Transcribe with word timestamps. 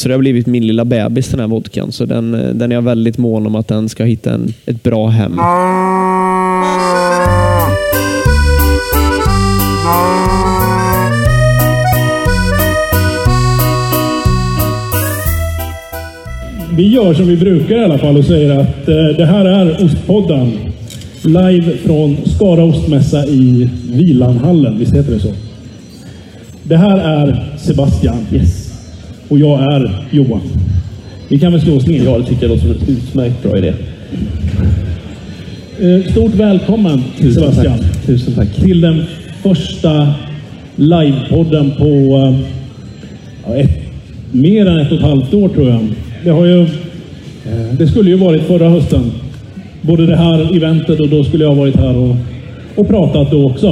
Så 0.00 0.08
det 0.08 0.14
har 0.14 0.18
blivit 0.20 0.46
min 0.46 0.66
lilla 0.66 0.84
bebis 0.84 1.28
den 1.28 1.40
här 1.40 1.46
vodkan. 1.46 1.92
Så 1.92 2.04
den, 2.04 2.34
eh, 2.34 2.54
den 2.54 2.72
är 2.72 2.76
jag 2.76 2.82
väldigt 2.82 3.18
mån 3.18 3.46
om 3.46 3.54
att 3.54 3.68
den 3.68 3.88
ska 3.88 4.04
hitta 4.04 4.34
en, 4.34 4.52
ett 4.66 4.82
bra 4.82 5.08
hem. 5.08 5.32
Vi 16.76 16.88
gör 16.88 17.14
som 17.14 17.26
vi 17.26 17.36
brukar 17.36 17.76
i 17.76 17.84
alla 17.84 17.98
fall 17.98 18.16
och 18.16 18.24
säger 18.24 18.58
att 18.58 18.88
eh, 18.88 18.94
det 19.16 19.26
här 19.26 19.44
är 19.44 19.84
Ostpodden. 19.84 20.52
Live 21.22 21.76
från 21.76 22.16
Skara 22.36 22.64
Ostmässa 22.64 23.26
i 23.26 23.70
Vilanhallen. 23.92 24.78
Visst 24.78 24.94
heter 24.94 25.12
det 25.12 25.20
så? 25.20 25.32
Det 26.62 26.76
här 26.76 26.98
är 26.98 27.56
Sebastian. 27.58 28.26
Yes. 28.32 28.59
Och 29.30 29.38
jag 29.38 29.74
är 29.74 29.90
Johan. 30.10 30.40
Vi 31.28 31.38
kan 31.38 31.52
väl 31.52 31.60
slå 31.60 31.76
oss 31.76 31.86
ner. 31.86 32.04
Ja, 32.04 32.18
det 32.18 32.24
tycker 32.24 32.42
jag 32.42 32.50
låter 32.50 32.62
som 32.62 32.70
en 32.70 32.96
utmärkt 32.96 33.42
bra 33.42 33.58
idé. 33.58 33.72
Eh, 35.80 36.10
Stort 36.12 36.34
välkommen 36.34 37.02
Sebastian. 37.34 37.78
tack. 37.78 38.06
Tusen 38.06 38.34
tack. 38.34 38.54
Till 38.54 38.80
den 38.80 39.02
första 39.42 40.14
livepodden 40.76 41.70
på 41.78 41.84
eh, 41.84 42.40
ja, 43.46 43.54
ett, 43.56 43.70
mer 44.32 44.66
än 44.66 44.78
ett 44.78 44.92
och 44.92 44.98
ett 44.98 45.04
halvt 45.04 45.34
år 45.34 45.48
tror 45.48 45.68
jag. 45.70 45.86
Det, 46.24 46.30
har 46.30 46.46
ju, 46.46 46.60
eh, 46.62 47.74
det 47.78 47.86
skulle 47.86 48.10
ju 48.10 48.16
varit 48.16 48.42
förra 48.42 48.68
hösten. 48.68 49.12
Både 49.82 50.06
det 50.06 50.16
här 50.16 50.56
eventet 50.56 51.00
och 51.00 51.08
då 51.08 51.24
skulle 51.24 51.44
jag 51.44 51.54
varit 51.54 51.76
här 51.76 51.96
och, 51.96 52.16
och 52.74 52.88
pratat 52.88 53.30
då 53.30 53.50
också. 53.50 53.66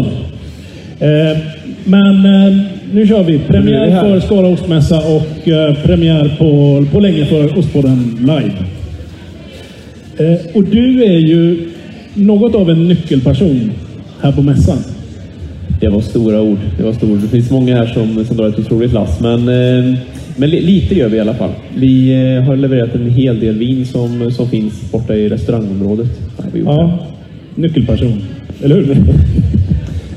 Eh, 0.99 1.39
Men 1.85 2.25
eh, 2.27 2.59
nu 2.93 3.07
kör 3.07 3.23
vi. 3.25 3.39
Premiär 3.39 4.01
för 4.01 4.21
Skara 4.21 4.47
Ostmässa 4.47 4.99
och 4.99 5.49
eh, 5.49 5.75
premiär 5.75 6.37
på, 6.39 6.85
på 6.93 7.01
länge 7.01 7.25
för 7.25 7.59
Ostpodden 7.59 8.17
Live. 8.21 8.53
Eh, 10.17 10.39
Och 10.55 10.65
du 10.65 11.05
är 11.05 11.19
ju 11.19 11.69
något 12.15 12.55
av 12.55 12.71
en 12.71 12.89
nyckelperson 12.89 13.71
här 14.21 14.33
på 14.33 14.43
mässan. 14.43 14.79
Det 15.81 15.89
var 15.89 16.01
stora 16.01 16.43
ord. 16.43 16.59
Det 16.77 16.83
var 16.83 16.93
stora 16.93 17.13
ord. 17.13 17.19
Det 17.19 17.29
finns 17.29 17.51
många 17.51 17.77
här 17.77 17.87
som, 17.87 18.25
som 18.25 18.37
drar 18.37 18.49
ett 18.49 18.59
otroligt 18.59 18.93
lass, 18.93 19.21
men, 19.21 19.39
eh, 19.49 19.95
men 20.37 20.51
li, 20.51 20.61
lite 20.61 20.95
gör 20.95 21.09
vi 21.09 21.17
i 21.17 21.21
alla 21.21 21.35
fall. 21.35 21.51
Vi 21.77 22.11
eh, 22.37 22.43
har 22.43 22.57
levererat 22.57 22.95
en 22.95 23.11
hel 23.11 23.41
del 23.41 23.59
vin 23.59 23.87
som, 23.87 24.31
som 24.31 24.49
finns 24.49 24.93
borta 24.93 25.15
i 25.15 25.29
restaurangområdet. 25.29 26.09
Ja, 26.65 26.99
nyckelperson. 27.55 28.23
Eller 28.63 28.75
hur? 28.77 28.91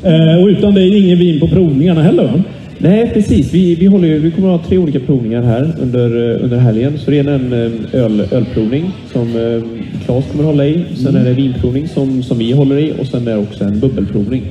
eh, 0.04 0.42
och 0.44 0.48
utan 0.48 0.74
dig 0.74 0.98
ingen 1.06 1.18
vin 1.20 1.40
på 1.40 1.48
provningarna 1.48 2.04
heller 2.04 2.24
va? 2.24 2.44
Nej, 2.84 3.12
precis. 3.14 3.54
Vi, 3.54 3.76
vi, 3.76 3.86
håller, 3.86 4.20
vi 4.20 4.32
kommer 4.32 4.56
att 4.56 4.62
ha 4.62 4.68
tre 4.68 4.78
olika 4.78 5.00
provningar 5.00 5.42
här 5.42 5.76
under, 5.82 6.32
eh, 6.32 6.44
under 6.44 6.58
helgen. 6.58 7.00
Så 7.00 7.12
det 7.12 7.20
är 7.20 7.28
en 7.28 7.54
eh, 7.54 8.02
öl, 8.02 8.28
ölprovning 8.32 8.92
som 9.12 9.28
eh, 9.28 9.64
Claes 10.06 10.26
kommer 10.32 10.44
att 10.44 10.50
hålla 10.50 10.66
i. 10.66 10.86
Sen 10.96 11.16
är 11.16 11.26
det 11.26 11.34
vinprovning 11.34 11.88
som, 11.88 12.24
som 12.24 12.38
vi 12.38 12.52
håller 12.52 12.78
i 12.78 12.94
och 13.00 13.08
sen 13.08 13.28
är 13.28 13.32
det 13.32 13.38
också 13.38 13.64
en 13.64 13.80
bubbelprovning 13.80 14.44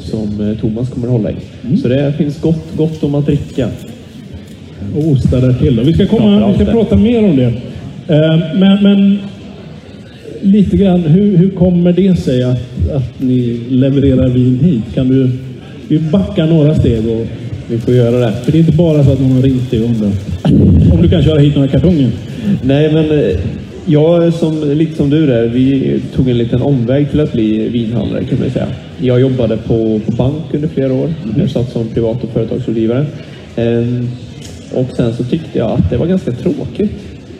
som 0.00 0.50
eh, 0.50 0.58
Thomas 0.58 0.90
kommer 0.90 1.06
att 1.06 1.12
hålla 1.12 1.30
i. 1.30 1.36
Så 1.82 1.88
det 1.88 2.12
finns 2.18 2.40
gott, 2.40 2.76
gott 2.76 3.04
om 3.04 3.14
att 3.14 3.26
dricka. 3.26 3.68
Och 4.96 5.08
ostar 5.08 5.40
där 5.40 5.52
till. 5.52 5.80
Och 5.80 5.88
vi 5.88 5.94
ska, 5.94 6.06
komma, 6.06 6.48
vi 6.48 6.64
ska 6.64 6.72
prata 6.72 6.96
mer 6.96 7.24
om 7.24 7.36
det. 7.36 7.52
Men, 8.58 8.82
men 8.82 9.18
lite 10.40 10.76
grann, 10.76 11.00
hur, 11.00 11.36
hur 11.36 11.50
kommer 11.50 11.92
det 11.92 12.16
sig 12.16 12.42
att, 12.42 12.90
att 12.92 13.20
ni 13.20 13.60
levererar 13.68 14.28
vin 14.28 14.58
hit? 14.62 14.94
Kan 14.94 15.08
du 15.08 15.30
vi 15.88 15.98
backar 15.98 16.46
några 16.46 16.74
steg? 16.74 17.08
Och, 17.08 17.26
Vi 17.70 17.78
får 17.78 17.94
göra 17.94 18.18
det. 18.18 18.32
för 18.32 18.52
det 18.52 18.58
är 18.58 18.60
inte 18.60 18.76
bara 18.76 19.04
så 19.04 19.12
att 19.12 19.20
någon 19.20 19.32
har 19.32 19.42
ringt 19.42 19.70
dig 19.70 19.80
och 19.80 19.86
undrar 19.86 20.12
om 20.92 21.02
du 21.02 21.08
kan 21.08 21.22
köra 21.22 21.38
hit 21.38 21.54
några 21.54 21.68
kartonger. 21.68 22.10
Nej, 22.62 22.92
men 22.92 23.10
eh, 23.10 23.36
jag 23.86 24.34
som, 24.34 24.70
lite 24.70 24.96
som 24.96 25.10
du 25.10 25.26
där, 25.26 25.46
vi 25.46 26.00
tog 26.14 26.28
en 26.28 26.38
liten 26.38 26.62
omväg 26.62 27.10
till 27.10 27.20
att 27.20 27.32
bli 27.32 27.68
vinhandlare 27.68 28.24
kan 28.24 28.38
man 28.40 28.50
säga. 28.50 28.66
Jag 28.98 29.20
jobbade 29.20 29.56
på, 29.56 30.00
på 30.06 30.12
bank 30.12 30.54
under 30.54 30.68
flera 30.68 30.92
år. 30.92 31.14
Jag 31.38 31.50
satt 31.50 31.72
som 31.72 31.88
privat 31.88 32.24
och 32.24 32.30
företagsrådgivare. 32.30 33.06
Ehm, 33.56 34.10
och 34.74 34.86
sen 34.96 35.14
så 35.14 35.24
tyckte 35.24 35.58
jag 35.58 35.70
att 35.70 35.90
det 35.90 35.96
var 35.96 36.06
ganska 36.06 36.32
tråkigt 36.32 36.92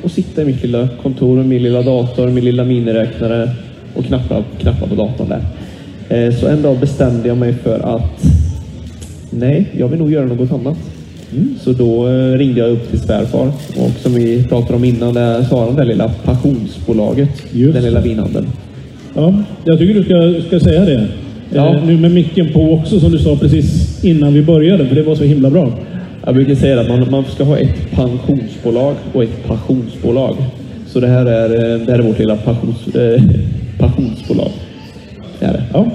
att 0.04 0.12
sitta 0.12 0.42
i 0.42 0.44
mitt 0.44 0.62
lilla 0.62 0.88
kontor 1.02 1.36
med 1.36 1.46
min 1.46 1.62
lilla 1.62 1.82
dator, 1.82 2.28
min 2.28 2.44
lilla 2.44 2.64
miniräknare 2.64 3.50
och 3.94 4.04
knappa, 4.04 4.44
knappa 4.58 4.86
på 4.86 4.94
datorn 4.94 5.28
där. 5.28 5.42
Eh, 6.08 6.34
så 6.34 6.46
en 6.46 6.62
dag 6.62 6.78
bestämde 6.78 7.28
jag 7.28 7.36
mig 7.36 7.54
för 7.54 7.96
att 7.96 8.37
nej, 9.30 9.66
jag 9.78 9.88
vill 9.88 9.98
nog 9.98 10.12
göra 10.12 10.26
något 10.26 10.52
annat. 10.52 10.76
Så 11.60 11.72
då 11.72 12.08
eh, 12.08 12.38
ringde 12.38 12.60
jag 12.60 12.70
upp 12.70 12.90
till 12.90 13.00
svärfar 13.00 13.46
och 13.76 13.90
som 14.02 14.14
vi 14.14 14.44
pratade 14.44 14.74
om 14.74 14.84
innan, 14.84 15.14
där 15.14 15.42
sa 15.42 15.64
han 15.64 15.76
det 15.76 15.84
lilla 15.84 16.08
passionsbolaget, 16.08 17.28
Just 17.52 17.74
den 17.74 17.82
lilla 17.82 18.00
vinhandeln. 18.00 18.46
Ja, 19.14 19.34
jag 19.64 19.78
tycker 19.78 19.94
du 19.94 20.04
ska, 20.04 20.46
ska 20.46 20.60
säga 20.60 20.84
det. 20.84 21.08
Ja. 21.54 21.74
Eh, 21.74 21.84
nu 21.84 21.96
med 21.96 22.10
micken 22.10 22.52
på 22.52 22.72
också 22.72 23.00
som 23.00 23.12
du 23.12 23.18
sa 23.18 23.36
precis 23.36 24.04
innan 24.04 24.34
vi 24.34 24.42
började, 24.42 24.86
för 24.86 24.94
det 24.94 25.02
var 25.02 25.14
så 25.14 25.24
himla 25.24 25.50
bra. 25.50 25.72
Jag 26.24 26.34
brukar 26.34 26.54
säga 26.54 26.80
att 26.80 26.88
man, 26.88 27.10
man 27.10 27.24
ska 27.24 27.44
ha 27.44 27.58
ett 27.58 27.90
pensionsbolag 27.90 28.94
och 29.12 29.22
ett 29.22 29.46
passionsbolag. 29.46 30.36
Så 30.86 31.00
det 31.00 31.06
här 31.06 31.26
är, 31.26 31.50
eh, 31.50 31.80
det 31.86 31.92
här 31.92 31.98
är 31.98 32.02
vårt 32.02 32.18
lilla 32.18 32.36
passions, 32.36 32.94
eh, 32.94 33.22
passionsbolag. 33.78 34.50
Det 35.40 35.46
är 35.46 35.52
det. 35.52 35.62
Ja, 35.72 35.90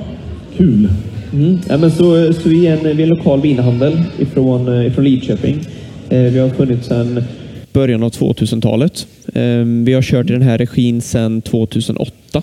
kul. 0.57 0.89
Mm. 1.33 1.59
Ja, 1.69 1.77
men 1.77 1.91
så, 1.91 2.33
så 2.33 2.49
vi, 2.49 2.67
är 2.67 2.77
en, 2.77 2.97
vi 2.97 3.03
är 3.03 3.07
en 3.07 3.09
lokal 3.09 3.41
vinhandel 3.41 4.01
ifrån, 4.19 4.67
eh, 4.79 4.87
ifrån 4.87 5.03
Lidköping. 5.03 5.59
Eh, 6.09 6.21
vi 6.21 6.39
har 6.39 6.49
funnits 6.49 6.87
sedan 6.87 7.23
början 7.73 8.03
av 8.03 8.11
2000-talet. 8.11 9.07
Eh, 9.33 9.43
vi 9.85 9.93
har 9.93 10.01
kört 10.01 10.29
i 10.29 10.33
den 10.33 10.41
här 10.41 10.57
regin 10.57 11.01
sedan 11.01 11.41
2008 11.41 12.41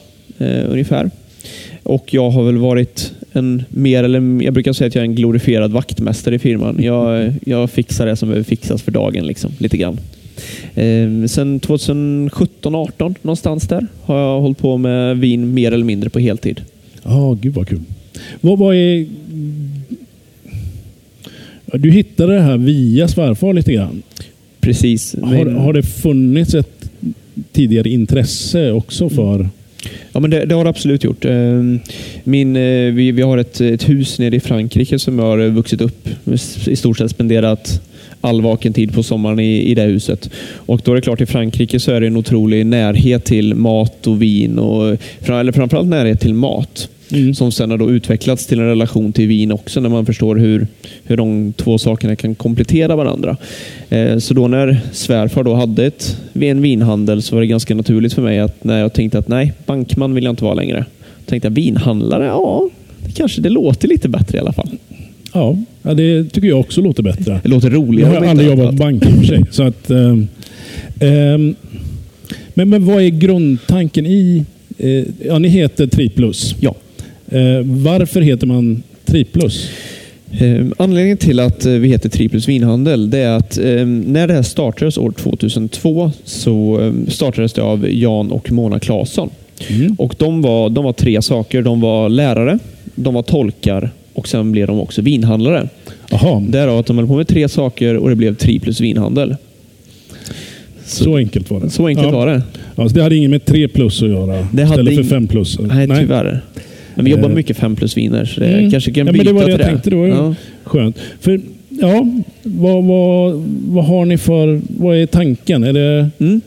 ungefär. 0.69 1.11
Och 1.83 2.15
jag 2.15 2.31
har 2.31 2.45
väl 2.45 2.57
varit 2.57 3.13
en 3.33 3.63
mer 3.69 4.05
eller 4.05 4.45
jag 4.45 4.55
brukar 4.55 4.73
säga 4.73 4.89
att 4.89 4.95
jag 4.95 5.03
är 5.03 5.09
en 5.09 5.15
glorifierad 5.15 5.73
vaktmästare 5.73 6.35
i 6.35 6.39
firman. 6.39 6.83
Jag, 6.83 7.33
jag 7.47 7.71
fixar 7.71 8.07
det 8.07 8.17
som 8.17 8.29
behöver 8.29 8.45
fixas 8.45 8.83
för 8.83 8.93
dagen 8.93 9.27
liksom, 9.27 9.53
lite 9.59 9.77
grann. 9.77 9.99
Eh, 10.75 11.27
sen 11.27 11.61
2017-18 11.61 13.15
någonstans 13.23 13.69
där 13.69 13.87
har 14.03 14.19
jag 14.19 14.41
hållit 14.41 14.59
på 14.59 14.79
med 14.79 15.19
vin 15.19 15.55
mer 15.55 15.73
eller 15.73 15.85
mindre 15.85 16.11
på 16.11 16.19
heltid. 16.19 16.61
Ja, 17.03 17.37
gud 17.41 17.55
vad 17.55 17.69
kul. 17.69 17.81
Vad, 18.41 18.59
vad 18.59 18.77
är... 18.77 19.07
Du 21.73 21.91
hittade 21.91 22.35
det 22.35 22.41
här 22.41 22.57
via 22.57 23.09
svärfar 23.09 23.53
lite 23.53 23.73
grann. 23.73 24.03
Precis. 24.61 25.17
Har, 25.23 25.47
har 25.47 25.73
det 25.73 25.83
funnits 25.83 26.55
ett 26.55 26.91
tidigare 27.53 27.89
intresse 27.89 28.73
också 28.73 29.09
för... 29.09 29.49
Ja, 30.13 30.21
men 30.21 30.31
det, 30.31 30.45
det 30.45 30.55
har 30.55 30.65
det 30.65 30.71
absolut 30.71 31.05
gjort. 31.05 31.25
Eh, 31.25 31.63
Min, 32.25 32.57
eh, 32.57 32.93
vi, 32.93 33.13
vi 33.13 33.23
har 33.23 33.39
ett, 33.39 33.61
ett 33.61 33.89
hus 33.89 34.19
nere 34.19 34.37
i 34.37 34.41
Frankrike 34.41 34.99
som 34.99 35.19
jag 35.19 35.27
har 35.27 35.49
vuxit 35.49 35.81
upp 35.81 36.09
i 36.67 36.77
stort 36.77 36.99
sett 36.99 37.11
spenderat 37.11 37.83
all 38.21 38.43
vaken 38.43 38.73
tid 38.73 38.95
på 38.95 39.03
sommaren 39.03 39.41
i, 39.41 39.63
i 39.63 39.75
det 39.75 39.83
huset. 39.83 40.31
Och 40.55 40.81
då 40.85 40.93
är 40.93 40.97
det 40.97 41.03
klart, 41.03 41.21
i 41.21 41.27
Frankrike 41.27 41.81
så 41.81 41.93
är 41.93 42.01
det 42.01 42.07
en 42.07 42.17
otrolig 42.17 42.67
närhet 42.67 43.25
till 43.25 43.55
mat 43.55 44.07
och 44.07 44.23
vin. 44.23 44.59
Och, 44.59 44.97
eller 45.29 45.53
framförallt 45.53 45.89
närhet 45.89 46.21
till 46.21 46.35
mat. 46.35 46.89
Som 47.35 47.53
sen 47.53 47.71
har 47.71 47.79
då 47.79 47.91
utvecklats 47.91 48.47
till 48.47 48.59
en 48.59 48.67
relation 48.67 49.13
till 49.13 49.29
vin 49.29 49.53
också 49.53 49.81
när 49.81 49.89
man 49.89 50.07
förstår 50.07 50.37
hur, 50.37 50.67
hur 51.05 51.17
de 51.17 51.53
två 51.57 51.79
sakerna 51.79 52.17
kan 52.17 52.35
komplettera 52.35 52.97
varandra. 52.97 53.37
Eh, 53.89 54.19
så 54.19 54.35
då 54.35 54.49
när 54.49 54.81
svärfar 54.93 55.45
då 55.45 55.55
hade 55.55 55.87
ett, 55.87 56.17
en 56.35 56.63
vinhandel 56.63 57.23
så 57.23 57.35
var 57.35 57.41
det 57.41 57.47
ganska 57.47 57.75
naturligt 57.75 58.13
för 58.13 58.23
mig 58.23 58.39
att 58.39 58.65
när 58.65 58.81
jag 58.81 58.93
tänkte 58.93 59.19
att 59.19 59.29
nej, 59.29 59.53
bankman 59.67 60.15
vill 60.15 60.25
jag 60.25 60.33
inte 60.33 60.45
vara 60.45 60.55
längre. 60.55 60.85
tänkte 61.27 61.49
jag 61.49 61.53
vinhandlare, 61.53 62.25
ja, 62.25 62.69
det 63.07 63.13
kanske 63.13 63.41
det 63.41 63.49
låter 63.51 63.89
lite 63.89 64.09
bättre 64.09 64.39
i 64.39 64.41
alla 64.41 64.53
fall. 64.53 64.71
Ja, 65.33 65.57
det 65.83 66.25
tycker 66.25 66.49
jag 66.49 66.61
också 66.61 66.81
låter 66.81 67.03
bättre. 67.03 67.41
Det 67.43 67.49
låter 67.49 67.71
Jag 67.71 67.77
roligare. 67.77 68.11
har 68.11 68.17
om 68.17 68.25
inte 68.25 68.31
aldrig 68.31 68.49
jobbat 68.49 68.71
på 68.71 68.77
bank 68.77 69.05
i 69.05 69.09
och 69.09 69.13
för 69.13 69.25
sig. 69.25 69.45
Så 69.51 69.63
att, 69.63 69.91
ehm, 69.91 70.29
ehm, 71.01 71.55
men, 72.55 72.69
men 72.69 72.87
vad 72.87 73.03
är 73.03 73.09
grundtanken 73.09 74.07
i... 74.07 74.45
Eh, 74.79 75.05
ja, 75.27 75.39
ni 75.39 75.49
heter 75.49 75.87
Triplus. 75.87 76.55
Ja. 76.61 76.75
Eh, 77.31 77.61
varför 77.65 78.21
heter 78.21 78.47
man 78.47 78.83
Triplus? 79.05 79.71
Eh, 80.41 80.67
Anledningen 80.77 81.17
till 81.17 81.41
att 81.41 81.67
eh, 81.67 81.73
vi 81.73 81.89
heter 81.89 82.09
Triplus 82.09 82.49
vinhandel 82.49 83.11
det 83.11 83.19
är 83.19 83.37
att 83.37 83.59
när 83.87 84.27
det 84.27 84.35
här 84.35 84.43
startades 84.43 84.99
år 84.99 85.11
2002 85.11 86.13
så 86.25 86.79
startades 87.09 87.53
det 87.53 87.63
av 87.63 87.91
Jan 87.91 88.33
och 88.33 88.53
Mona 88.53 88.81
Claesson. 88.81 89.31
Och 89.99 90.15
de 90.19 90.43
var, 90.43 90.71
de 90.71 90.85
var 90.85 90.93
tre 90.93 91.23
saker. 91.23 91.63
De 91.63 91.81
var 91.81 92.09
lärare, 92.09 92.59
de 92.95 93.15
var 93.15 93.23
tolkar 93.23 93.91
och 94.15 94.29
sen 94.29 94.53
blev 94.53 94.67
de 94.67 94.81
också 94.81 95.03
vinhandlare. 95.03 95.69
Jaha, 96.11 96.43
Därav 96.49 96.79
att 96.79 96.87
de 96.87 96.99
höll 96.99 97.07
på 97.07 97.17
med 97.17 97.29
tre 97.29 97.49
saker 97.49 97.97
och 97.97 98.09
det 98.09 98.17
blev 98.17 98.35
Triplus 98.35 98.81
vinhandel. 98.81 99.37
så 100.85 101.17
enkelt 101.17 101.51
var 101.51 101.61
det. 101.61 101.71
Så 101.71 101.87
enkelt 101.87 102.07
ja. 102.07 102.13
var 102.13 102.27
det. 102.27 102.43
Ja, 102.77 102.89
så 102.89 102.95
det 102.95 103.03
hade 103.03 103.17
inget 103.17 103.31
med 103.31 103.45
3 103.45 103.69
plus 103.69 104.03
att 104.03 104.09
göra 104.09 104.47
Det 104.53 104.65
hade 104.65 104.83
istället 104.83 105.09
för 105.09 105.15
5 105.15 105.29
plus? 105.29 105.59
Nej, 105.59 105.89
tyvärr. 105.89 106.41
Men 106.95 107.05
vi 107.05 107.11
jobbar 107.11 107.29
Eh. 107.29 107.35
mycket 107.35 107.57
fem 107.57 107.77
plus 107.77 107.97
viner 107.97 108.25
så 108.25 108.41
det 108.41 108.47
Mm. 108.47 108.71
kanske 108.71 108.93
kan 108.93 109.07
ja, 109.07 109.13
byta 109.13 109.25
men 109.25 109.35
Det 109.35 109.41
var 109.41 109.47
det 109.47 109.51
jag 109.51 109.61
tänkte. 109.71 109.91
Det 109.91 109.97
var 109.97 110.07
ju 110.07 110.13
Ja. 110.13 110.35
skönt. 110.65 110.99
För 111.21 111.41
ja, 111.69 112.07
vad, 112.43 112.85
vad, 112.85 113.33
vad 113.69 113.85
har 113.85 114.05
ni 114.05 114.19
för... 114.19 114.61
Vad 114.69 114.97
är 114.97 115.07
tanken? 115.07 115.65
Är 115.65 115.73
det 115.73 116.11
Mm. 116.19 116.41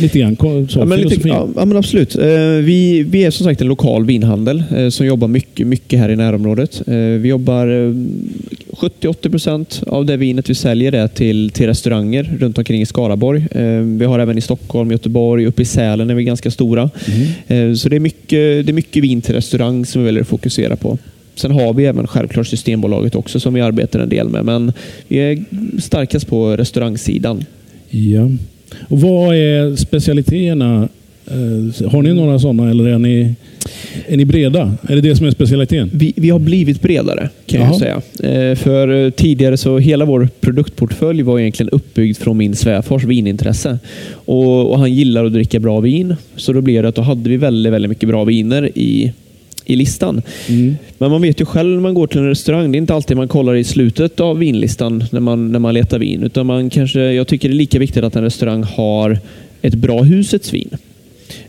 lite 0.00 0.18
grann 0.18 0.36
så, 0.68 0.78
Ja 0.80 0.84
men, 0.84 1.00
lite, 1.00 1.28
ja, 1.28 1.48
ja, 1.56 1.64
men 1.64 1.76
absolut. 1.76 2.16
Eh, 2.16 2.26
Vi, 2.62 3.02
vi 3.02 3.24
är 3.24 3.30
som 3.30 3.44
sagt 3.46 3.60
en 3.60 3.66
lokal 3.68 4.04
vinhandel 4.06 4.62
eh, 4.76 4.88
som 4.88 5.06
jobbar 5.06 5.28
mycket, 5.28 5.66
mycket 5.66 5.98
här 5.98 6.08
i 6.08 6.16
närområdet. 6.16 6.82
Vi 7.20 7.28
jobbar 7.28 7.66
70-80 8.82 9.30
procent 9.30 9.82
av 9.86 10.06
det 10.06 10.16
vinet 10.16 10.50
vi 10.50 10.54
säljer 10.54 10.92
är 10.92 11.08
till, 11.08 11.50
till 11.50 11.66
restauranger 11.66 12.30
runt 12.38 12.58
omkring 12.58 12.80
i 12.82 12.86
Skaraborg. 12.86 13.46
Eh, 13.50 13.78
Vi 13.80 14.04
har 14.04 14.18
även 14.18 14.38
i 14.38 14.40
Stockholm, 14.40 14.90
Göteborg, 14.92 15.46
uppe 15.46 15.62
i 15.62 15.64
Sälen 15.64 16.10
är 16.10 16.14
vi 16.14 16.24
ganska 16.24 16.50
stora. 16.50 16.90
Eh, 17.46 17.72
Så 17.74 17.88
det 17.88 17.96
är, 17.96 18.00
mycket, 18.00 18.30
det 18.66 18.68
är 18.68 18.72
mycket 18.72 19.02
vin 19.02 19.20
till 19.22 19.34
restaurang 19.34 19.86
som 19.86 20.02
vi 20.02 20.06
väljer 20.06 20.22
att 20.22 20.28
fokusera 20.28 20.76
på. 20.76 20.98
Sen 21.34 21.50
har 21.50 21.72
vi 21.74 21.84
även 21.86 22.06
självklart 22.06 22.46
Systembolaget 22.46 23.14
också 23.14 23.40
som 23.40 23.54
vi 23.54 23.60
arbetar 23.60 24.00
en 24.00 24.08
del 24.08 24.28
med. 24.28 24.44
Men 24.44 24.72
vi 25.08 25.16
är 25.18 25.44
starkast 25.80 26.26
på 26.26 26.56
restaurangsidan. 26.56 27.44
Ja. 27.90 28.30
Och 28.88 29.00
vad 29.00 29.36
är 29.36 29.76
specialiteterna? 29.76 30.88
Eh, 31.32 31.90
Har 31.90 32.02
ni 32.02 32.14
några 32.14 32.38
sådana 32.38 32.70
eller 32.70 32.88
är 32.88 32.98
ni, 32.98 33.34
är 34.06 34.16
ni 34.16 34.24
breda? 34.24 34.72
Är 34.88 34.94
det 34.94 35.00
det 35.00 35.16
som 35.16 35.26
är 35.26 35.30
specialiteten? 35.30 35.90
Vi, 35.92 36.12
vi 36.16 36.30
har 36.30 36.38
blivit 36.38 36.82
bredare 36.82 37.28
kan 37.46 37.60
Jaha. 37.60 37.70
jag 37.70 37.78
säga. 37.78 38.50
Eh, 38.50 38.56
för 38.56 39.04
eh, 39.04 39.10
tidigare 39.10 39.56
så 39.56 39.78
hela 39.78 40.04
vår 40.04 40.28
produktportfölj 40.40 41.22
var 41.22 41.38
egentligen 41.38 41.70
uppbyggd 41.70 42.16
från 42.16 42.36
min 42.36 42.54
svärfars 42.56 43.04
vinintresse. 43.04 43.78
Och, 44.14 44.70
och 44.70 44.78
han 44.78 44.94
gillar 44.94 45.24
att 45.24 45.32
dricka 45.32 45.60
bra 45.60 45.80
vin. 45.80 46.16
Så 46.36 46.52
då 46.52 46.60
blev 46.60 46.82
det 46.82 46.88
att 46.88 46.94
då 46.94 47.02
hade 47.02 47.30
vi 47.30 47.36
väldigt, 47.36 47.72
väldigt 47.72 47.88
mycket 47.88 48.08
bra 48.08 48.24
viner 48.24 48.70
i, 48.74 49.12
i 49.64 49.76
listan. 49.76 50.22
Mm. 50.48 50.76
Men 50.98 51.10
man 51.10 51.22
vet 51.22 51.40
ju 51.40 51.44
själv 51.44 51.70
när 51.70 51.80
man 51.80 51.94
går 51.94 52.06
till 52.06 52.20
en 52.20 52.28
restaurang, 52.28 52.72
det 52.72 52.76
är 52.76 52.80
inte 52.80 52.94
alltid 52.94 53.16
man 53.16 53.28
kollar 53.28 53.54
i 53.54 53.64
slutet 53.64 54.20
av 54.20 54.38
vinlistan 54.38 55.04
när 55.10 55.20
man, 55.20 55.52
när 55.52 55.58
man 55.58 55.74
letar 55.74 55.98
vin. 55.98 56.22
Utan 56.22 56.46
man 56.46 56.70
kanske, 56.70 57.00
jag 57.00 57.26
tycker 57.26 57.48
det 57.48 57.54
är 57.54 57.56
lika 57.56 57.78
viktigt 57.78 58.04
att 58.04 58.16
en 58.16 58.22
restaurang 58.22 58.62
har 58.62 59.18
ett 59.62 59.74
bra 59.74 60.02
husets 60.02 60.54
vin. 60.54 60.70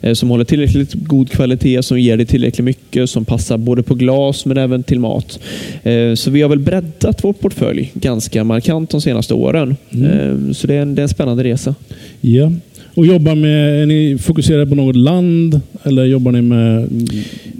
Eh, 0.03 0.13
Som 0.13 0.29
håller 0.29 0.43
tillräckligt 0.43 0.93
god 0.93 1.29
kvalitet, 1.29 1.83
som 1.83 1.99
ger 1.99 2.17
dig 2.17 2.25
tillräckligt 2.25 2.65
mycket, 2.65 3.09
som 3.09 3.25
passar 3.25 3.57
både 3.57 3.83
på 3.83 3.95
glas 3.95 4.45
men 4.45 4.57
även 4.57 4.83
till 4.83 4.99
mat. 4.99 5.39
Eh, 5.83 6.13
Så 6.15 6.31
vi 6.31 6.41
har 6.41 6.49
väl 6.49 6.59
breddat 6.59 7.23
vår 7.23 7.33
portfölj 7.33 7.91
ganska 7.93 8.43
markant 8.43 8.89
de 8.89 9.01
senaste 9.01 9.33
åren. 9.33 9.75
Eh, 9.91 10.51
Så 10.53 10.67
det 10.67 10.75
är 10.75 10.81
en, 10.81 10.95
det 10.95 11.01
är 11.01 11.03
en 11.03 11.09
spännande 11.09 11.43
resa. 11.43 11.75
Ja. 12.21 12.51
Och 12.95 13.05
jobbar 13.05 13.35
med, 13.35 13.81
är 13.81 13.85
ni 13.85 14.17
fokuserade 14.17 14.67
på 14.67 14.75
något 14.75 14.95
land 14.95 15.61
eller 15.83 16.05
jobbar 16.05 16.31
ni 16.31 16.41
med... 16.41 16.87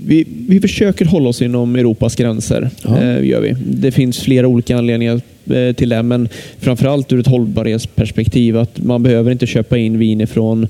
Vi, 0.06 0.28
vi 0.50 0.62
försöker 0.62 1.06
hålla 1.06 1.30
oss 1.30 1.42
inom 1.42 1.76
Europas 1.76 2.16
gränser. 2.16 2.70
Ja. 2.84 3.02
Eh, 3.02 3.26
gör 3.26 3.42
vi. 3.42 3.56
Det 3.68 3.92
finns 3.92 4.20
flera 4.20 4.48
olika 4.48 4.78
anledningar 4.78 5.22
till 5.74 5.90
det, 5.90 6.04
men 6.04 6.30
framförallt 6.60 7.14
ur 7.14 7.20
ett 7.20 7.28
hållbarhetsperspektiv. 7.28 8.58
att 8.58 8.84
Man 8.84 9.04
behöver 9.04 9.32
inte 9.32 9.48
köpa 9.48 9.78
in 9.78 9.98
vin 10.00 10.28
från 10.28 10.68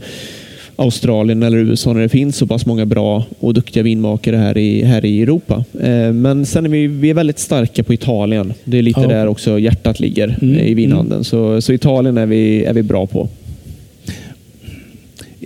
Australien 0.75 1.43
eller 1.43 1.57
USA 1.57 1.93
när 1.93 2.01
det 2.01 2.09
finns 2.09 2.37
så 2.37 2.47
pass 2.47 2.65
många 2.65 2.85
bra 2.85 3.25
och 3.39 3.53
duktiga 3.53 3.83
vinmakare 3.83 4.35
här 4.35 4.57
i, 4.57 4.83
här 4.83 5.05
i 5.05 5.21
Europa. 5.21 5.63
Eh, 5.81 6.13
Men 6.13 6.45
sen 6.45 6.65
är 6.65 6.69
vi, 6.69 6.87
vi 6.87 7.09
är 7.09 7.13
väldigt 7.13 7.39
starka 7.39 7.83
på 7.83 7.93
Italien. 7.93 8.53
Det 8.63 8.77
är 8.77 8.81
lite 8.81 9.01
Ja. 9.01 9.07
där 9.07 9.27
också 9.27 9.59
hjärtat 9.59 9.99
ligger 9.99 10.37
Mm, 10.41 10.59
i 10.59 10.73
vinhandeln. 10.73 11.23
Så, 11.23 11.61
så 11.61 11.73
Italien 11.73 12.17
är 12.17 12.25
vi, 12.25 12.63
är 12.63 12.73
vi 12.73 12.83
bra 12.83 13.07
på. 13.07 13.29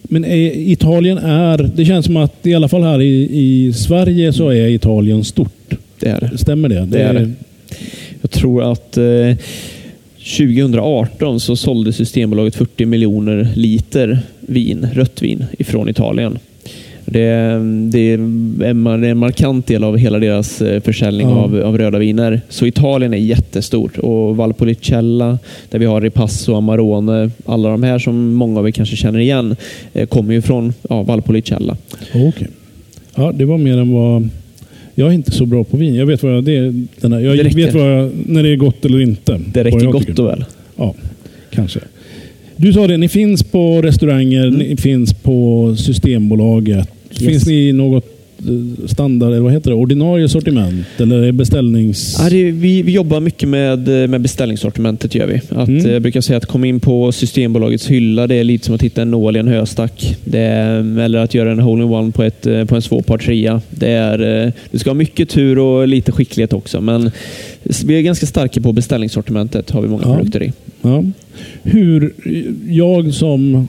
Men 0.03 0.25
är, 0.25 0.51
Italien 0.57 1.17
är... 1.17 1.71
Det 1.75 1.85
känns 1.85 2.05
som 2.05 2.17
att 2.17 2.45
i 2.47 2.53
alla 2.53 2.67
fall 2.67 2.83
här 2.83 3.01
i, 3.01 3.29
i 3.31 3.73
Sverige 3.73 4.33
så 4.33 4.49
är 4.49 4.67
Italien 4.67 5.23
stort. 5.23 5.73
Det 5.99 6.07
är 6.07 6.19
det. 6.31 6.37
Stämmer 6.37 6.69
det? 6.69 6.85
Det 6.85 6.99
är 7.01 7.13
det. 7.13 7.31
Jag 8.21 8.31
tror 8.31 8.71
att 8.71 8.97
eh, 8.97 9.03
2018 10.37 11.39
så 11.39 11.55
sålde 11.55 11.93
Systembolaget 11.93 12.55
40 12.55 12.85
miljoner 12.85 13.49
liter 13.55 14.19
vin, 14.47 14.87
rött 14.93 15.21
vin 15.21 15.45
ifrån 15.59 15.89
Italien. 15.89 16.39
Det, 17.05 17.59
det, 17.91 17.99
är 17.99 18.17
en, 18.63 19.17
markant 19.17 19.67
del 19.67 19.83
av 19.83 19.97
hela 19.97 20.19
deras 20.19 20.61
eh, 20.61 20.81
försäljning 20.81 21.29
Ja. 21.29 21.35
av, 21.35 21.61
av 21.61 21.77
röda 21.77 21.99
viner. 21.99 22.41
Så 22.49 22.65
Italien 22.65 23.13
är 23.13 23.17
jättestort. 23.17 23.97
Och 23.97 24.37
Valpolicella, 24.37 25.39
där 25.69 25.79
vi 25.79 25.85
har 25.85 26.01
Ripasso, 26.01 26.55
Amarone, 26.55 27.31
alla 27.45 27.69
de 27.69 27.83
här 27.83 27.99
som 27.99 28.33
många 28.33 28.59
av 28.59 28.67
er 28.67 28.71
kanske 28.71 28.95
känner 28.95 29.19
igen, 29.19 29.55
eh, 29.93 30.07
kommer 30.07 30.33
ju 30.33 30.41
från 30.41 30.73
ja, 30.89 31.03
Valpolicella. 31.03 31.77
Okej. 32.13 32.47
Ja, 33.15 33.31
det 33.31 33.45
var 33.45 33.57
mer 33.57 33.77
än 33.77 33.93
vad... 33.93 34.29
Jag 34.95 35.09
är 35.09 35.13
inte 35.13 35.31
så 35.31 35.45
bra 35.45 35.63
på 35.63 35.77
vin. 35.77 35.95
Jag 35.95 36.05
vet, 36.05 36.23
vad 36.23 36.33
jag, 36.33 36.43
det 36.43 36.57
är, 36.57 36.85
den 37.01 37.13
här, 37.13 37.19
jag 37.19 37.53
vet 37.53 37.73
vad 37.73 37.99
jag, 37.99 38.11
när 38.25 38.43
det 38.43 38.49
är 38.49 38.55
gott 38.55 38.85
eller 38.85 39.01
inte. 39.01 39.41
Det 39.53 39.63
räcker 39.63 39.85
gott 39.85 40.19
och 40.19 40.27
väl. 40.27 40.45
Ja, 40.75 40.95
kanske. 41.49 41.79
Du 42.57 42.73
sa 42.73 42.87
det, 42.87 42.97
ni 42.97 43.07
finns 43.09 43.43
på 43.43 43.81
restauranger, 43.81 44.47
Mm. 44.47 44.59
ni 44.59 44.77
finns 44.77 45.13
på 45.13 45.75
Systembolaget. 45.77 46.87
Yes. 47.11 47.19
Finns 47.29 47.45
ni 47.47 47.67
i 47.69 47.73
något 47.73 48.05
eh, 48.39 48.87
standard, 48.87 49.29
eller 49.31 49.39
vad 49.41 49.53
heter 49.53 49.69
det, 49.71 49.75
ordinarie 49.75 50.29
sortiment? 50.29 50.85
Eller 50.97 51.21
det 51.21 51.31
beställnings... 51.31 52.15
Ja, 52.19 52.29
det, 52.29 52.51
vi, 52.51 52.81
vi 52.81 52.91
jobbar 52.91 53.19
mycket 53.19 53.49
med, 53.49 53.87
med 54.09 54.21
beställningssortimentet. 54.21 55.15
Gör 55.15 55.27
vi. 55.27 55.35
Att, 55.49 55.67
Mm. 55.67 55.85
eh, 55.85 55.91
Jag 55.91 56.01
brukar 56.01 56.21
säga 56.21 56.37
att 56.37 56.45
komma 56.45 56.67
in 56.67 56.79
på 56.79 57.11
Systembolagets 57.11 57.87
hylla 57.87 58.27
det 58.27 58.35
är 58.35 58.43
lite 58.43 58.65
som 58.65 58.75
att 58.75 58.81
hitta 58.81 59.01
en 59.01 59.11
nål 59.11 59.35
i 59.35 59.39
en 59.39 59.47
höstack. 59.47 60.15
Det 60.25 60.39
är, 60.39 60.99
eller 60.99 61.19
att 61.19 61.33
göra 61.33 61.51
en 61.51 61.59
hole-in-one 61.59 62.11
på, 62.11 62.23
ett, 62.23 62.45
eh, 62.47 62.65
på 62.65 62.75
en 62.75 62.81
svår 62.81 63.01
par 63.01 63.17
trea. 63.17 63.61
Det, 63.69 63.89
är, 63.89 64.45
eh, 64.45 64.51
du 64.71 64.79
ska 64.79 64.89
ha 64.89 64.95
mycket 64.95 65.29
tur 65.29 65.59
och 65.59 65.87
lite 65.87 66.11
skicklighet 66.11 66.53
också. 66.53 66.81
Men 66.81 67.11
vi 67.85 67.97
är 67.97 68.01
ganska 68.01 68.25
starka 68.25 68.61
på 68.61 68.73
beställningssortimentet. 68.73 69.69
har 69.71 69.81
vi 69.81 69.87
många 69.87 70.03
Ja. 70.05 70.15
produkter 70.15 70.43
i. 70.43 70.51
Ja. 70.87 71.03
Hur 71.63 72.13
jag 72.69 73.13
som, 73.13 73.67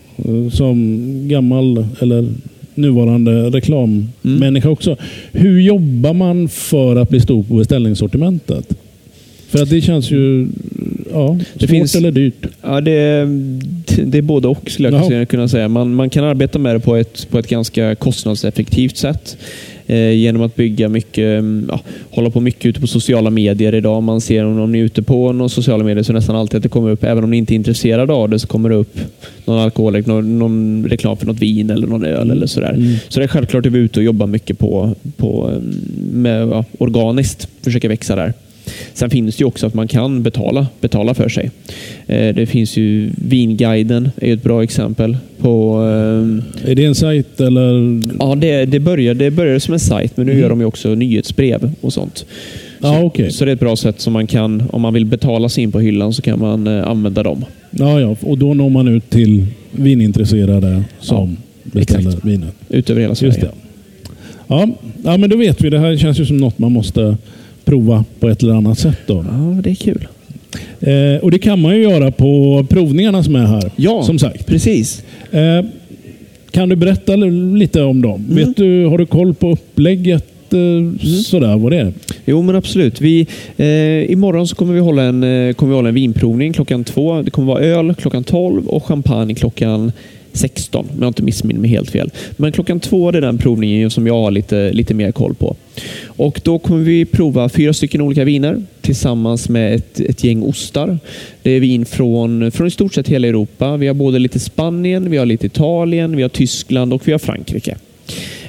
som 0.52 1.04
gammal 1.28 1.86
eller 2.00 2.28
nuvarande 2.74 3.50
reklammänniska 3.50 4.68
också. 4.70 4.96
Hur 5.32 5.60
jobbar 5.60 6.12
man 6.14 6.48
för 6.48 6.96
att 6.96 7.10
bli 7.10 7.20
stor 7.20 7.42
på 7.42 7.54
beställningssortimentet? 7.54 8.74
För 9.48 9.62
att 9.62 9.70
det 9.70 9.80
känns 9.80 10.10
ju 10.10 10.48
ja, 11.12 11.38
Det 11.54 11.60
svårt 11.66 11.70
finns- 11.70 11.94
eller 11.96 12.12
dyrt. 12.12 12.46
Ja, 12.62 12.80
det, 12.80 13.26
det 14.04 14.18
är 14.18 14.22
både 14.22 14.48
och 14.48 14.70
skulle 14.70 14.88
Ja. 14.88 15.12
jag 15.12 15.28
kunna 15.28 15.48
säga. 15.48 15.68
Man, 15.68 15.94
man 15.94 16.10
kan 16.10 16.24
arbeta 16.24 16.58
med 16.58 16.74
det 16.74 16.80
på 16.80 16.96
ett, 16.96 17.30
på 17.30 17.38
ett 17.38 17.48
ganska 17.48 17.94
kostnadseffektivt 17.94 18.96
sätt. 18.96 19.36
Eh, 19.90 20.12
genom 20.12 20.42
att 20.42 20.56
bygga 20.56 20.88
mycket, 20.88 21.38
mm, 21.38 21.66
ja, 21.68 21.80
hålla 22.10 22.30
på 22.30 22.40
mycket 22.40 22.66
ute 22.66 22.80
på 22.80 22.86
sociala 22.86 23.30
medier 23.30 23.74
idag. 23.74 24.02
Man 24.02 24.20
ser 24.20 24.44
om, 24.44 24.72
ni 24.72 24.78
är 24.78 24.82
ute 24.82 25.02
på 25.02 25.32
några 25.32 25.48
sociala 25.48 25.84
medier 25.84 26.02
så 26.02 26.12
nästan 26.12 26.36
alltid 26.36 26.56
att 26.56 26.62
det 26.62 26.68
kommer 26.68 26.90
upp, 26.90 27.04
även 27.04 27.24
om 27.24 27.30
ni 27.30 27.36
inte 27.36 27.52
är 27.52 27.56
intresserade 27.56 28.12
av 28.12 28.28
det, 28.28 28.38
så 28.38 28.46
kommer 28.46 28.68
det 28.68 28.74
upp 28.74 28.98
någon 29.44 29.58
alkohol, 29.58 30.02
någon, 30.06 30.38
någon 30.38 30.86
reklam 30.88 31.16
för 31.16 31.26
något 31.26 31.38
vin 31.38 31.70
eller 31.70 31.86
någon 31.86 32.04
öl 32.04 32.30
eller 32.30 32.46
sådär. 32.46 32.72
Mm. 32.72 32.94
Så 33.08 33.20
det 33.20 33.24
är 33.24 33.28
självklart 33.28 33.66
att 33.66 33.72
vi 33.72 33.78
är 33.78 33.82
ute 33.82 34.00
och 34.00 34.04
jobbar 34.04 34.26
mycket 34.26 34.58
på, 34.58 34.94
på 35.16 35.48
mm, 35.48 35.74
med, 36.12 36.48
ja, 36.48 36.64
organiskt, 36.78 37.48
försöka 37.62 37.88
växa 37.88 38.16
där. 38.16 38.32
Sen 38.94 39.10
finns 39.10 39.36
det 39.36 39.40
ju 39.40 39.46
också 39.46 39.66
att 39.66 39.74
man 39.74 39.88
kan 39.88 40.22
betala, 40.22 40.66
betala 40.80 41.14
för 41.14 41.28
sig. 41.28 41.50
Eh, 42.06 42.34
Det 42.34 42.46
finns 42.46 42.76
ju 42.76 43.10
Vinguiden, 43.16 44.10
är 44.16 44.32
ett 44.32 44.42
bra 44.42 44.62
exempel. 44.62 45.16
på... 45.38 45.82
Är 46.70 46.74
det 46.74 46.84
en 46.84 46.94
sajt 46.94 47.40
eller? 47.40 48.00
Ja, 48.18 48.34
det, 48.34 48.64
det, 48.64 48.80
började, 48.80 49.24
det 49.24 49.30
började 49.30 49.60
som 49.60 49.74
en 49.74 49.80
sajt, 49.80 50.16
men 50.16 50.26
nu 50.26 50.32
Mm. 50.32 50.42
gör 50.42 50.48
de 50.50 50.60
ju 50.60 50.66
också 50.66 50.94
nyhetsbrev 50.94 51.70
och 51.80 51.92
sånt. 51.92 52.26
Ja, 52.82 53.02
okej. 53.02 53.30
Så 53.32 53.44
det 53.44 53.50
är 53.50 53.54
ett 53.54 53.60
bra 53.60 53.76
sätt 53.76 54.00
som 54.00 54.12
man 54.12 54.26
kan, 54.26 54.62
om 54.72 54.80
man 54.82 54.94
vill 54.94 55.04
betala 55.06 55.48
sig 55.48 55.64
in 55.64 55.72
på 55.72 55.80
hyllan, 55.80 56.12
så 56.12 56.22
kan 56.22 56.38
man 56.40 56.66
eh, 56.66 56.86
använda 56.88 57.22
dem. 57.22 57.44
Ja, 57.70 58.00
ja, 58.00 58.16
och 58.20 58.38
då 58.38 58.54
når 58.54 58.70
man 58.70 58.88
ut 58.88 59.10
till 59.10 59.46
vinintresserade 59.72 60.82
som 61.00 61.36
beställer 61.62 62.08
exakt. 62.08 62.24
vinet. 62.24 62.54
Ut 62.68 62.90
över 62.90 63.00
hela 63.00 63.14
Sverige. 63.14 63.34
Just 63.34 63.40
det. 63.40 63.50
Ja, 64.46 64.68
ja, 65.04 65.16
men 65.16 65.30
då 65.30 65.36
vet 65.36 65.60
vi. 65.60 65.70
Det 65.70 65.78
här 65.78 65.96
känns 65.96 66.20
ju 66.20 66.26
som 66.26 66.36
något 66.36 66.58
man 66.58 66.72
måste 66.72 67.16
prova 67.64 68.04
på 68.20 68.28
ett 68.28 68.42
eller 68.42 68.54
annat 68.54 68.78
sätt. 68.78 68.98
Då. 69.06 69.24
Ja, 69.30 69.60
det 69.62 69.70
är 69.70 69.74
kul. 69.74 70.08
Eh, 70.80 71.22
och 71.22 71.30
det 71.30 71.38
kan 71.38 71.60
man 71.60 71.76
ju 71.76 71.82
göra 71.82 72.10
på 72.10 72.66
provningarna 72.70 73.22
som 73.24 73.36
är 73.36 73.46
här. 73.46 73.70
Ja, 73.76 74.02
Som 74.02 74.18
sagt. 74.18 74.46
precis. 74.46 75.02
Eh, 75.30 75.64
kan 76.50 76.68
du 76.68 76.76
berätta 76.76 77.16
li- 77.16 77.58
lite 77.58 77.82
om 77.82 78.02
dem? 78.02 78.24
Mm. 78.30 78.36
Vet 78.36 78.56
du, 78.56 78.84
har 78.86 78.98
du 78.98 79.06
koll 79.06 79.34
på 79.34 79.50
upplägget? 79.50 80.24
Eh, 80.52 81.06
Sådär, 81.24 81.56
vad 81.58 81.72
det 81.72 81.78
är? 81.78 81.92
Jo, 82.24 82.42
men 82.42 82.56
absolut. 82.56 83.00
Vi, 83.00 83.26
eh, 83.56 84.10
imorgon 84.12 84.48
så 84.48 84.56
kommer 84.56 84.74
vi, 84.74 84.80
hålla 84.80 85.02
en, 85.02 85.22
eh, 85.22 85.52
kommer 85.54 85.70
vi 85.70 85.76
hålla 85.76 85.88
en 85.88 85.94
vinprovning 85.94 86.52
klockan 86.52 86.84
två. 86.84 87.22
Det 87.22 87.30
kommer 87.30 87.48
vara 87.54 87.64
öl 87.64 87.94
klockan 87.94 88.24
12 88.24 88.66
och 88.66 88.84
champagne 88.84 89.34
klockan 89.34 89.92
16. 90.32 90.86
Om 90.94 90.96
jag 91.00 91.08
inte 91.08 91.22
missminner 91.22 91.60
mig 91.60 91.70
helt 91.70 91.90
fel. 91.90 92.10
Men 92.36 92.52
klockan 92.52 92.80
två 92.80 93.08
är 93.08 93.20
den 93.20 93.38
provningen 93.38 93.90
som 93.90 94.06
jag 94.06 94.14
har 94.14 94.30
lite, 94.30 94.72
lite 94.72 94.94
mer 94.94 95.12
koll 95.12 95.34
på. 95.34 95.56
Och 96.06 96.40
Då 96.44 96.58
kommer 96.58 96.84
vi 96.84 97.04
prova 97.04 97.48
fyra 97.48 97.72
stycken 97.72 98.00
olika 98.00 98.24
viner 98.24 98.62
tillsammans 98.80 99.48
med 99.48 99.74
ett, 99.74 100.00
ett 100.00 100.24
gäng 100.24 100.42
ostar. 100.42 100.98
Det 101.42 101.50
är 101.50 101.60
vin 101.60 101.84
från, 101.84 102.50
från 102.50 102.66
i 102.66 102.70
stort 102.70 102.94
sett 102.94 103.08
hela 103.08 103.28
Europa. 103.28 103.76
Vi 103.76 103.86
har 103.86 103.94
både 103.94 104.18
lite 104.18 104.38
Spanien, 104.38 105.10
vi 105.10 105.16
har 105.16 105.26
lite 105.26 105.46
Italien, 105.46 106.16
vi 106.16 106.22
har 106.22 106.28
Tyskland 106.28 106.92
och 106.92 107.08
vi 107.08 107.12
har 107.12 107.18
Frankrike. 107.18 107.76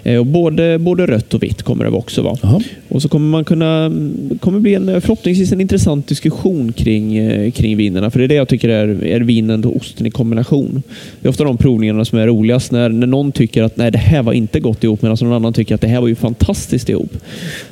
Eh, 0.03 0.19
och 0.19 0.25
både, 0.25 0.79
både 0.79 1.05
rött 1.05 1.33
och 1.33 1.43
vitt 1.43 1.63
kommer 1.63 1.85
det 1.85 1.91
också 1.91 2.21
vara. 2.21 2.37
Jaha. 2.41 2.61
Och 2.87 3.01
så 3.01 3.09
kommer 3.09 3.29
man 3.29 3.45
kunna, 3.45 3.91
kommer 4.39 4.59
bli 4.59 4.73
en, 4.73 5.01
förhoppningsvis 5.01 5.51
en 5.51 5.61
intressant 5.61 6.07
diskussion 6.07 6.73
kring, 6.73 7.17
eh, 7.17 7.51
kring 7.51 7.77
vinerna. 7.77 8.11
För 8.11 8.19
det 8.19 8.25
är 8.25 8.27
det 8.27 8.35
jag 8.35 8.47
tycker 8.47 8.69
är, 8.69 9.03
är 9.03 9.19
vinen 9.19 9.65
och 9.65 9.75
osten 9.75 10.05
i 10.05 10.11
kombination. 10.11 10.83
Det 11.21 11.27
är 11.27 11.29
ofta 11.29 11.43
de 11.43 11.57
provningarna 11.57 12.05
som 12.05 12.19
är 12.19 12.27
roligast. 12.27 12.71
När, 12.71 12.89
när 12.89 13.07
någon 13.07 13.31
tycker 13.31 13.63
att 13.63 13.77
nej, 13.77 13.91
det 13.91 13.97
här 13.97 14.23
var 14.23 14.33
inte 14.33 14.59
gott 14.59 14.83
ihop 14.83 15.01
medan 15.01 15.17
någon 15.21 15.33
annan 15.33 15.53
tycker 15.53 15.75
att 15.75 15.81
det 15.81 15.87
här 15.87 16.01
var 16.01 16.07
ju 16.07 16.15
fantastiskt 16.15 16.89
ihop. 16.89 17.13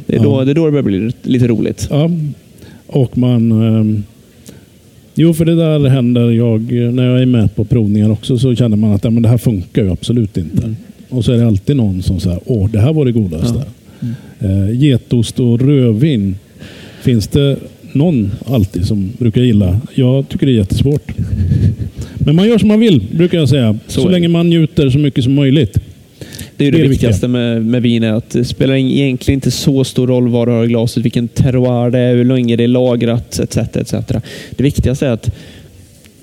Det 0.05 0.15
är, 0.15 0.23
då, 0.23 0.43
det 0.43 0.51
är 0.51 0.55
då 0.55 0.65
det 0.65 0.71
börjar 0.71 0.83
bli 0.83 1.11
lite 1.21 1.47
roligt. 1.47 1.87
Ja, 1.89 2.11
och 2.87 3.17
man... 3.17 3.51
ehm, 3.51 4.03
jo, 5.15 5.33
för 5.33 5.45
det 5.45 5.55
där 5.55 5.89
händer 5.89 6.31
jag 6.31 6.71
när 6.71 7.05
jag 7.05 7.21
är 7.21 7.25
med 7.25 7.55
på 7.55 7.65
provningar 7.65 8.11
också 8.11 8.37
så 8.37 8.55
känner 8.55 8.77
man 8.77 8.93
att 8.93 9.03
ja, 9.03 9.09
men 9.09 9.23
det 9.23 9.29
här 9.29 9.37
funkar 9.37 9.83
ju 9.83 9.91
absolut 9.91 10.37
inte. 10.37 10.75
Och 11.09 11.25
så 11.25 11.31
är 11.31 11.37
det 11.37 11.47
alltid 11.47 11.75
någon 11.75 12.03
som 12.03 12.19
säger 12.19 12.39
åh, 12.45 12.69
det 12.69 12.79
här 12.79 12.93
var 12.93 13.05
det 13.05 13.11
godaste. 13.11 13.63
Eh, 14.39 14.71
getost 14.71 15.39
och 15.39 15.61
rödvin. 15.61 16.35
Finns 17.01 17.27
det 17.27 17.57
någon 17.93 18.31
alltid 18.45 18.85
som 18.87 19.11
brukar 19.17 19.41
gilla? 19.41 19.79
Jag 19.95 20.29
tycker 20.29 20.45
det 20.45 20.51
är 20.51 20.57
jättesvårt. 20.57 21.11
Men 22.17 22.35
man 22.35 22.47
gör 22.47 22.57
som 22.57 22.67
man 22.67 22.79
vill, 22.79 23.01
brukar 23.11 23.37
jag 23.37 23.49
säga. 23.49 23.77
Så 23.87 24.01
Så, 24.01 24.09
länge 24.09 24.27
man 24.27 24.49
njuter 24.49 24.89
så 24.89 24.99
mycket 24.99 25.23
som 25.23 25.33
möjligt. 25.33 25.79
Det 26.57 26.67
är 26.67 26.71
det, 26.71 26.77
Det 26.77 26.81
är 26.81 26.83
det 26.83 26.89
viktigaste 26.89 27.27
med, 27.27 27.65
med 27.65 27.81
vin 27.81 28.03
är 28.03 28.13
att 28.13 28.29
det 28.29 28.45
spelar 28.45 28.75
egentligen 28.75 29.37
inte 29.37 29.51
så 29.51 29.83
stor 29.83 30.07
roll 30.07 30.27
vad 30.27 30.47
du 30.47 30.51
har 30.51 30.65
glaset, 30.65 31.05
vilken 31.05 31.27
terroir 31.27 31.91
det 31.91 31.99
är, 31.99 32.15
hur 32.15 32.25
länge 32.25 32.55
det 32.55 32.63
är 32.63 32.67
lagrat 32.67 33.39
etc. 33.39 33.57
etc. 33.57 33.91
Det 34.51 34.63
viktigaste 34.63 35.07
är 35.07 35.11
att 35.11 35.35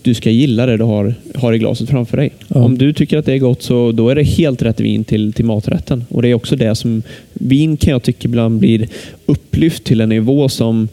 du 0.04 0.14
ska 0.14 0.30
gilla 0.30 0.66
det 0.66 0.76
du 0.76 0.84
har, 0.84 1.14
har 1.34 1.52
i 1.52 1.58
glaset 1.58 1.90
framför 1.90 2.16
dig. 2.16 2.30
Ja. 2.49 2.61
Om 2.61 2.78
du 2.78 2.92
tycker 2.92 3.18
att 3.18 3.26
det 3.26 3.32
är 3.32 3.38
gott 3.38 3.62
så 3.62 3.92
då 3.92 4.08
är 4.08 4.14
det 4.14 4.23
helt 4.23 4.62
rätt 4.62 4.80
vin 4.80 5.04
till, 5.04 5.32
till 5.32 5.44
maträtten. 5.44 6.04
Och 6.08 6.23
Det 6.23 6.28
är 6.28 6.34
också 6.34 6.56
det 6.56 6.75
som 6.75 7.02
vin 7.32 7.76
kan 7.76 7.90
jag 7.92 8.02
tycka 8.02 8.28
ibland 8.28 8.61
blir 8.61 8.88
upplyft 9.26 9.84
till 9.84 10.00
en 10.00 10.08
nivå 10.08 10.49
som 10.49 10.88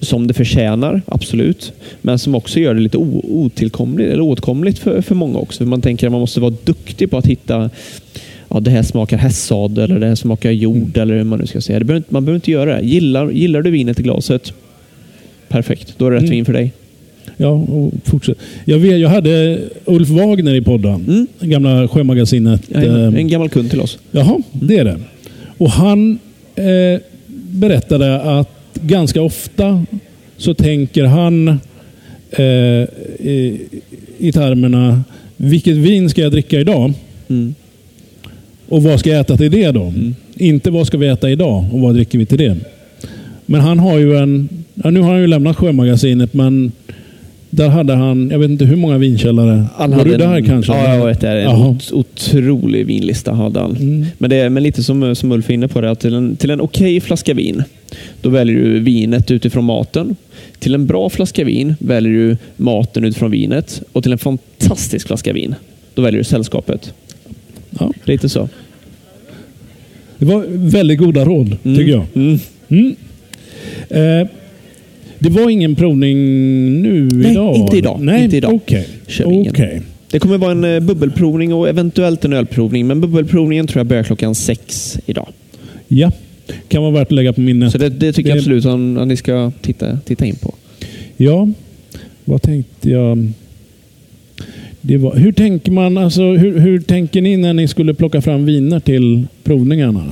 som 0.00 0.26
det 0.26 0.34
förtjänar, 0.34 1.02
absolut. 1.06 1.72
Men 2.02 2.18
som 2.18 2.34
också 2.34 2.60
gör 2.60 2.74
det 2.74 2.80
lite 2.80 2.98
otillkomligt, 2.98 4.08
eller 4.08 4.20
åtkomligt 4.22 4.78
för, 4.78 5.00
för 5.00 5.14
många 5.14 5.38
också. 5.38 5.58
För 5.58 5.64
man 5.64 5.80
tänker 5.80 6.06
att 6.06 6.12
man 6.12 6.20
måste 6.20 6.40
vara 6.40 6.54
duktig 6.64 7.10
på 7.10 7.18
att 7.18 7.26
hitta 7.26 7.70
ja, 8.48 8.60
det 8.60 8.70
här 8.70 8.82
smakar 8.82 9.16
hästsadel 9.16 9.90
eller 9.90 10.00
det 10.00 10.06
här 10.06 10.14
smakar 10.14 10.50
jord 10.50 10.96
eller 10.96 11.16
hur 11.16 11.24
man 11.24 11.38
nu 11.38 11.46
ska 11.46 11.60
säga. 11.60 11.78
Det 11.78 11.84
behöver 11.84 12.04
man 12.08 12.24
behöver 12.24 12.36
inte 12.36 12.50
göra 12.50 12.76
det. 12.76 12.86
Gillar, 12.86 13.30
gillar 13.30 13.62
du 13.62 13.70
vinet 13.70 14.00
i 14.00 14.02
glaset, 14.02 14.52
perfekt. 15.48 15.94
Då 15.98 16.06
är 16.06 16.10
det 16.10 16.16
rätt 16.16 16.22
Mm. 16.22 16.30
vin 16.30 16.44
för 16.44 16.52
dig. 16.52 16.72
Ja, 17.36 17.66
fortsätt. 18.04 18.38
Jag, 18.64 18.78
vet, 18.78 19.00
jag 19.00 19.08
hade 19.08 19.58
Ulf 19.84 20.08
Wagner 20.08 20.54
i 20.54 20.60
podden. 20.60 21.04
Mm. 21.08 21.26
Gamla 21.40 21.88
Sjömagasinet. 21.88 22.70
Jajamän, 22.70 23.04
ehm, 23.04 23.16
En 23.16 23.28
gammal 23.28 23.48
kund 23.48 23.70
till 23.70 23.80
oss. 23.80 23.98
Jaha, 24.10 24.42
det 24.52 24.78
är 24.78 24.84
det. 24.84 24.98
Och 25.58 25.70
han 25.70 26.18
eh, 26.54 27.00
berättade 27.50 28.20
att 28.20 28.50
ganska 28.74 29.22
ofta 29.22 29.84
så 30.36 30.54
tänker 30.54 31.04
han 31.04 31.48
eh, 32.30 32.44
i, 33.28 33.60
i 34.18 34.32
termerna 34.32 35.04
vilket 35.36 35.76
vin 35.76 36.10
ska 36.10 36.22
jag 36.22 36.32
dricka 36.32 36.60
idag? 36.60 36.92
Mm. 37.28 37.54
Och 38.68 38.82
vad 38.82 39.00
ska 39.00 39.10
jag 39.10 39.20
äta 39.20 39.36
till 39.36 39.50
det 39.50 39.70
då? 39.70 39.92
Inte 40.36 40.70
vad 40.70 40.86
ska 40.86 40.98
vi 40.98 41.06
äta 41.06 41.30
idag 41.30 41.64
och 41.72 41.80
vad 41.80 41.94
dricker 41.94 42.18
vi 42.18 42.26
till 42.26 42.38
det? 42.38 42.56
Men 43.46 43.60
han 43.60 43.78
har 43.78 43.98
ju 43.98 44.16
en... 44.16 44.48
Ja, 44.74 44.90
nu 44.90 45.00
har 45.00 45.12
han 45.12 45.20
ju 45.20 45.26
lämnat 45.26 45.56
Sjömagasinet 45.56 46.34
men 46.34 46.72
där 47.56 47.68
hade 47.68 47.94
han, 47.94 48.30
jag 48.30 48.38
vet 48.38 48.50
inte 48.50 48.64
hur 48.64 48.76
många 48.76 48.98
vinkällare. 48.98 49.64
Han 49.76 49.90
var 49.90 50.04
du 50.04 50.16
där 50.16 50.34
en, 50.36 50.44
kanske? 50.44 50.72
Ja, 50.72 50.94
jag 50.94 51.06
vet 51.06 51.20
det. 51.20 51.30
En 51.30 51.42
Jaha. 51.50 51.68
ot- 51.68 51.92
otrolig 51.92 52.86
vinlista 52.86 53.32
hade 53.32 53.60
han. 53.60 53.76
Mm. 53.76 54.06
Men, 54.18 54.30
det 54.30 54.50
men 54.50 54.62
lite 54.62 54.82
som, 54.82 55.14
som 55.16 55.32
Ulf 55.32 55.50
är 55.50 55.54
inne 55.54 55.68
på, 55.68 55.80
det, 55.80 55.90
att 55.90 56.00
till 56.00 56.14
en, 56.14 56.36
till 56.36 56.50
en 56.50 56.60
okej 56.60 57.00
flaska 57.00 57.34
vin, 57.34 57.62
då 58.22 58.28
väljer 58.28 58.56
du 58.56 58.78
vinet 58.80 59.30
utifrån 59.30 59.64
maten. 59.64 60.16
Till 60.58 60.74
en 60.74 60.86
bra 60.86 61.10
flaska 61.10 61.44
vin 61.44 61.74
väljer 61.78 62.12
du 62.12 62.36
maten 62.56 63.04
utifrån 63.04 63.30
vinet. 63.30 63.82
Och 63.92 64.02
till 64.02 64.12
en 64.12 64.18
fantastisk 64.18 65.06
flaska 65.06 65.32
vin, 65.32 65.54
då 65.94 66.02
väljer 66.02 66.18
du 66.18 66.24
sällskapet. 66.24 66.94
Ja, 67.80 67.92
Lite 68.04 68.28
så. 68.28 68.48
det 70.18 70.24
var 70.26 70.44
väldigt 70.48 70.98
goda 70.98 71.24
råd, 71.24 71.56
Mm. 71.64 71.78
tycker 71.78 71.92
jag. 71.92 72.04
Mm. 72.14 72.38
Mm. 72.68 72.96
Eh, 73.88 74.28
det 75.18 75.30
var 75.30 75.50
ingen 75.50 75.74
provning 75.74 76.16
nu 76.82 77.08
Nej, 77.12 77.30
idag? 77.30 77.56
inte 77.56 77.76
idag. 77.78 78.00
Nej, 78.00 78.24
Inte 78.24 78.36
idag. 78.36 78.60
ingen. 79.26 79.50
Okej. 79.52 79.80
Det 80.10 80.18
kommer 80.18 80.38
vara 80.38 80.52
en 80.52 80.64
eh, 80.64 80.80
bubbelprovning 80.80 81.54
och 81.54 81.68
eventuellt 81.68 82.24
en 82.24 82.32
ölprovning. 82.32 82.86
Men 82.86 83.00
bubbelprovningen 83.00 83.66
tror 83.66 83.80
jag 83.80 83.86
börjar 83.86 84.02
klockan 84.02 84.34
sex 84.34 84.96
idag. 85.06 85.28
Ja, 85.88 86.12
kan 86.68 86.82
vara 86.82 86.92
värt 86.92 87.08
att 87.08 87.12
lägga 87.12 87.32
på 87.32 87.40
minnet. 87.40 87.72
Så 87.72 87.78
det, 87.78 87.88
det 87.88 88.12
tycker 88.12 88.30
jag 88.30 88.36
Det- 88.36 88.40
absolut 88.40 88.66
att, 88.66 89.02
att 89.02 89.08
ni 89.08 89.16
ska 89.16 89.52
titta, 89.62 89.98
titta 90.04 90.26
in 90.26 90.36
på. 90.36 90.54
Ja, 91.16 91.48
vad 92.24 92.42
tänkte 92.42 92.90
jag? 92.90 93.28
Det 94.80 94.96
var, 94.96 95.16
hur 95.16 95.32
tänker 95.32 95.72
man? 95.72 95.98
Alltså, 95.98 96.22
hur, 96.22 96.58
hur 96.58 96.80
tänker 96.80 97.22
ni 97.22 97.36
när 97.36 97.52
ni 97.54 97.68
skulle 97.68 97.94
plocka 97.94 98.20
fram 98.20 98.44
viner 98.44 98.80
till 98.80 99.26
provningarna? 99.44 100.04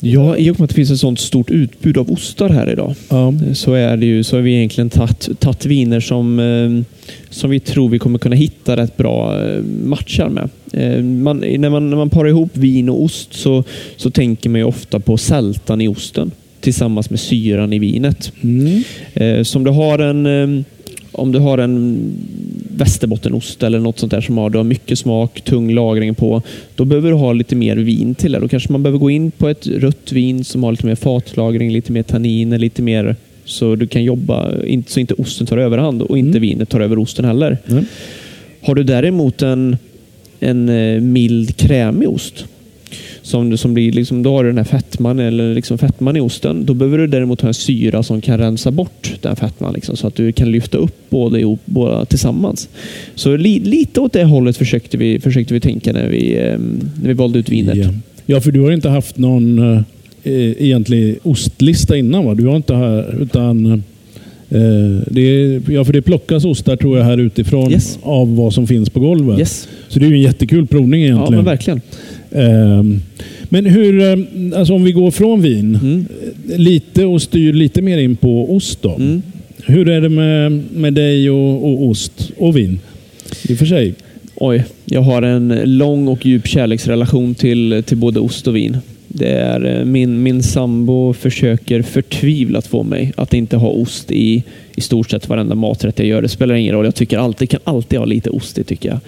Ja, 0.00 0.36
i 0.36 0.50
och 0.50 0.60
med 0.60 0.64
att 0.64 0.70
det 0.70 0.74
finns 0.74 0.90
ett 0.90 1.00
sånt 1.00 1.20
stort 1.20 1.50
utbud 1.50 1.98
av 1.98 2.10
ostar 2.10 2.48
här 2.48 2.70
idag 2.70 2.94
Ja, 3.08 3.34
så 3.54 3.74
är 3.74 3.96
det 3.96 4.06
ju 4.06 4.24
så 4.24 4.36
har 4.36 4.42
vi 4.42 4.56
egentligen 4.56 4.90
tagit 4.90 5.66
viner 5.66 6.00
som, 6.00 6.38
eh, 6.38 6.96
som 7.30 7.50
vi 7.50 7.60
tror 7.60 7.88
vi 7.88 7.98
kommer 7.98 8.18
kunna 8.18 8.36
hitta 8.36 8.76
rätt 8.76 8.96
bra 8.96 9.42
eh, 9.42 9.62
matchar 9.84 10.28
med. 10.28 10.48
Eh, 10.72 11.04
man, 11.04 11.38
när, 11.38 11.70
man, 11.70 11.90
när 11.90 11.96
man 11.96 12.10
parar 12.10 12.28
ihop 12.28 12.56
vin 12.56 12.88
och 12.88 13.02
ost 13.02 13.34
så, 13.34 13.64
så 13.96 14.10
tänker 14.10 14.50
man 14.50 14.60
ju 14.60 14.64
ofta 14.64 15.00
på 15.00 15.16
sältan 15.16 15.80
i 15.80 15.88
osten 15.88 16.30
tillsammans 16.60 17.10
med 17.10 17.20
syran 17.20 17.72
i 17.72 17.78
vinet. 17.78 18.32
mm. 18.42 19.44
Så 19.44 19.58
om 19.58 19.64
du 19.64 19.70
har 19.70 19.98
en 19.98 20.64
om 21.12 21.32
du 21.32 21.38
har 21.38 21.58
en 21.58 22.00
västerbottenost 22.80 23.62
eller 23.62 23.78
något 23.78 23.98
sånt 23.98 24.12
där 24.12 24.20
som 24.20 24.38
har, 24.38 24.50
du 24.50 24.58
har 24.58 24.64
mycket 24.64 24.98
smak, 24.98 25.40
tung 25.40 25.74
lagring 25.74 26.14
på, 26.14 26.42
då 26.74 26.84
behöver 26.84 27.10
du 27.10 27.16
ha 27.16 27.32
lite 27.32 27.56
mer 27.56 27.76
vin 27.76 28.14
till 28.14 28.32
det. 28.32 28.38
Då 28.38 28.48
kanske 28.48 28.72
man 28.72 28.82
behöver 28.82 28.98
gå 28.98 29.10
in 29.10 29.30
på 29.30 29.48
ett 29.48 29.66
rött 29.66 30.12
vin 30.12 30.44
som 30.44 30.64
har 30.64 30.70
lite 30.72 30.86
mer 30.86 30.94
fatlagring, 30.94 31.72
lite 31.72 31.92
mer 31.92 32.02
tanniner, 32.02 32.58
lite 32.58 32.82
mer 32.82 33.16
så 33.44 33.74
du 33.74 33.86
kan 33.86 34.04
jobba, 34.04 34.50
så 34.86 35.00
inte 35.00 35.14
osten 35.14 35.46
tar 35.46 35.58
överhand 35.58 36.02
och 36.02 36.18
inte 36.18 36.38
Mm. 36.38 36.42
vinet 36.42 36.68
tar 36.68 36.80
över 36.80 36.98
osten 36.98 37.24
heller. 37.24 37.58
Nej. 37.66 37.84
Har 38.62 38.74
du 38.74 38.82
däremot 38.82 39.42
en, 39.42 39.76
en 40.40 40.68
eh, 40.68 41.00
mild 41.00 41.56
krämig 41.56 42.08
ost 42.08 42.44
som, 43.30 43.56
som 43.56 43.74
blir 43.74 43.92
liksom, 43.92 44.22
då 44.22 44.30
har 44.36 44.44
du 44.44 44.50
den 44.50 44.56
här 44.58 44.64
fettman 44.64 45.18
eller 45.18 45.54
liksom 45.54 45.78
fettman 45.78 46.16
i 46.16 46.20
osten. 46.20 46.64
Då 46.66 46.74
behöver 46.74 46.98
du 46.98 47.06
däremot 47.06 47.40
ha 47.40 47.48
en 47.48 47.54
syra 47.54 48.02
som 48.02 48.20
kan 48.20 48.38
rensa 48.38 48.70
bort 48.70 49.12
den 49.20 49.36
fettman 49.36 49.72
liksom, 49.74 49.96
så 49.96 50.06
att 50.06 50.14
du 50.14 50.32
kan 50.32 50.50
lyfta 50.52 50.78
upp 50.78 50.96
båda, 51.10 51.38
ihop, 51.38 51.60
båda 51.64 52.04
tillsammans. 52.04 52.68
Så 53.14 53.36
li, 53.36 53.60
lite 53.60 54.00
åt 54.00 54.12
det 54.12 54.24
hållet 54.24 54.56
försökte 54.56 54.96
vi, 54.96 55.20
försökte 55.20 55.54
vi 55.54 55.60
tänka 55.60 55.92
när 55.92 56.08
vi, 56.08 56.36
eh, 56.38 56.58
när 57.02 57.08
vi 57.08 57.12
valde 57.12 57.38
ut 57.38 57.48
vinet. 57.48 57.76
Ja. 57.76 57.88
ja, 58.26 58.40
för 58.40 58.52
du 58.52 58.60
har 58.60 58.72
inte 58.72 58.88
haft 58.88 59.18
någon 59.18 59.58
eh, 59.58 59.82
egentlig 60.58 61.18
ostlista 61.22 61.96
innan 61.96 62.24
va? 62.24 62.34
Du 62.34 62.46
har 62.46 62.56
inte 62.56 62.74
här, 62.74 63.22
utan 63.22 63.66
eh, 64.50 65.02
det, 65.10 65.20
är- 65.20 65.70
ja, 65.72 65.84
för 65.84 65.92
det 65.92 66.02
plockas 66.02 66.44
ostar 66.44 66.76
tror 66.76 66.98
jag 66.98 67.04
här 67.04 67.18
utifrån 67.18 67.70
Yes. 67.72 67.98
av 68.02 68.36
vad 68.36 68.54
som 68.54 68.66
finns 68.66 68.90
på 68.90 69.00
golvet. 69.00 69.38
Yes. 69.38 69.68
Så 69.88 69.98
det 69.98 70.04
är 70.06 70.08
ju 70.10 70.14
en 70.16 70.22
jättekul 70.22 70.66
provning 70.66 71.00
Ja, 71.02 71.06
egentligen. 71.06 71.34
men 71.34 71.44
verkligen. 71.44 71.80
Ehm, 72.32 73.00
Men 73.48 73.66
hur, 73.66 74.00
eh, 74.00 74.58
alltså 74.58 74.74
om 74.74 74.84
vi 74.84 74.92
går 74.92 75.10
från 75.10 75.42
vin 75.42 75.78
Mm. 75.82 76.06
lite 76.56 77.04
och 77.04 77.22
styr 77.22 77.52
lite 77.52 77.82
mer 77.82 77.98
in 77.98 78.16
på 78.16 78.54
ost 78.56 78.82
då. 78.82 78.94
Mm. 78.94 79.22
Hur 79.66 79.88
är 79.88 80.00
det 80.00 80.08
med, 80.08 80.62
med 80.76 80.94
dig 80.94 81.30
och, 81.30 81.64
och 81.64 81.88
ost 81.88 82.30
och 82.36 82.56
vin? 82.56 82.78
I 83.48 83.54
och 83.54 83.58
för 83.58 83.66
sig. 83.66 83.94
Oj, 84.34 84.64
jag 84.84 85.00
har 85.00 85.22
en 85.22 85.60
lång 85.64 86.08
och 86.08 86.26
djup 86.26 86.46
kärleksrelation 86.46 87.34
till, 87.34 87.82
till 87.86 87.96
både 87.96 88.20
ost 88.20 88.46
och 88.46 88.56
vin. 88.56 88.76
Det 89.12 89.28
är, 89.28 89.78
eh, 89.78 89.84
min, 89.84 90.22
min 90.22 90.42
sambo 90.42 91.12
försöker 91.12 91.82
förtvivlat 91.82 92.66
få 92.66 92.82
mig 92.82 93.12
att 93.16 93.34
inte 93.34 93.56
ha 93.56 93.68
ost 93.68 94.10
i, 94.10 94.42
i 94.76 94.80
stort 94.80 95.10
sett 95.10 95.28
varenda 95.28 95.54
maträtt 95.54 95.98
jag 95.98 96.08
gör. 96.08 96.22
Det 96.22 96.28
spelar 96.28 96.54
ingen 96.54 96.74
roll. 96.74 96.84
Jag 96.84 96.94
tycker 96.94 97.18
alltid, 97.18 97.50
kan 97.50 97.60
alltid 97.64 97.98
ha 97.98 98.06
lite 98.06 98.30
ost 98.30 98.58
i 98.58 98.64
tycker 98.64 98.88
jag. 98.88 98.98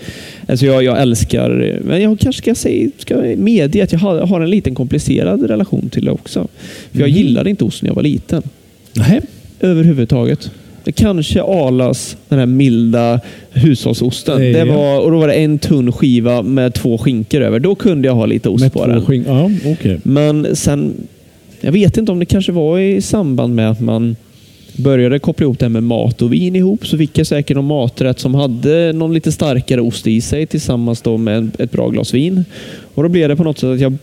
Alltså 0.48 0.66
jag, 0.66 0.82
jag 0.84 1.02
älskar, 1.02 1.78
men 1.84 2.02
jag 2.02 2.18
kanske 2.20 2.42
ska, 2.42 2.54
säga, 2.54 2.90
ska 2.98 3.16
medge 3.36 3.82
att 3.84 3.92
jag 3.92 3.98
har, 3.98 4.20
har 4.26 4.40
en 4.40 4.50
liten 4.50 4.74
komplicerad 4.74 5.42
relation 5.42 5.90
till 5.90 6.04
det 6.04 6.10
också. 6.10 6.48
För 6.92 7.00
jag 7.00 7.08
Mhm. 7.08 7.16
gillade 7.18 7.50
inte 7.50 7.64
ost 7.64 7.82
när 7.82 7.90
jag 7.90 7.94
var 7.94 8.02
liten. 8.02 8.42
Nej. 8.92 9.20
Överhuvudtaget. 9.60 10.50
Det 10.84 10.92
kanske 10.92 11.42
Arlas, 11.42 12.16
den 12.28 12.38
här 12.38 12.46
milda 12.46 13.20
hushållsosten. 13.50 14.46
Ja. 14.52 14.58
Det 14.58 14.64
var, 14.72 15.00
och 15.00 15.10
då 15.10 15.18
var 15.18 15.28
det 15.28 15.34
en 15.34 15.58
tunn 15.58 15.92
skiva 15.92 16.42
med 16.42 16.74
två 16.74 16.98
skinkor 16.98 17.40
över. 17.40 17.58
Då 17.60 17.74
kunde 17.74 18.08
jag 18.08 18.14
ha 18.14 18.26
lite 18.26 18.48
ost 18.48 18.62
Med 18.64 18.72
på 18.72 18.78
två 18.78 18.86
den. 18.86 19.02
skink- 19.04 19.26
Ja, 19.28 19.50
okej. 19.72 19.98
Men 20.02 20.56
sen, 20.56 20.94
jag 21.60 21.72
vet 21.72 21.96
inte 21.96 22.12
om 22.12 22.18
det 22.18 22.26
kanske 22.26 22.52
var 22.52 22.78
i 22.78 23.00
samband 23.00 23.54
med 23.54 23.70
att 23.70 23.80
man 23.80 24.16
började 24.76 25.18
koppla 25.18 25.44
ihop 25.44 25.58
det 25.58 25.64
här 25.64 25.70
med 25.70 25.82
mat 25.82 26.22
och 26.22 26.32
vin 26.32 26.56
ihop 26.56 26.86
så 26.86 26.98
fick 26.98 27.18
jag 27.18 27.26
säkert 27.26 27.54
någon 27.56 27.64
maträtt 27.66 28.18
som 28.20 28.34
hade 28.34 28.92
någon 28.92 29.14
lite 29.14 29.32
starkare 29.32 29.80
ost 29.80 30.06
i 30.06 30.20
sig 30.20 30.46
tillsammans 30.46 31.02
med 31.18 31.50
ett 31.58 31.70
bra 31.72 31.88
glas 31.88 32.14
vin. 32.14 32.44
Och 32.94 33.02
Då 33.02 33.08
blev 33.08 33.28
det 33.28 33.36
på 33.36 33.44
något 33.44 33.58
sätt 33.58 33.70
att 33.70 33.80
jag 33.80 33.94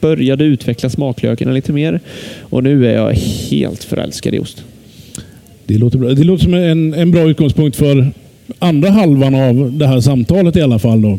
började 0.00 0.44
utveckla 0.44 0.90
smaklökarna 0.90 1.52
lite 1.52 1.72
mer 1.72 2.00
och 2.40 2.62
nu 2.64 2.86
är 2.86 2.94
jag 2.94 3.12
helt 3.50 3.84
förälskad 3.84 4.34
i 4.34 4.38
ost. 4.38 4.64
Det 5.68 5.78
låter 5.78 5.98
bra. 5.98 6.08
Det 6.08 6.24
låter 6.24 6.44
som 6.44 6.54
en, 6.54 6.94
en 6.94 7.10
bra 7.10 7.30
utgångspunkt 7.30 7.76
för 7.76 8.10
andra 8.58 8.90
halvan 8.90 9.34
av 9.34 9.72
det 9.78 9.86
här 9.86 10.00
samtalet 10.00 10.56
i 10.56 10.60
alla 10.60 10.78
fall. 10.78 11.02
Då. 11.02 11.18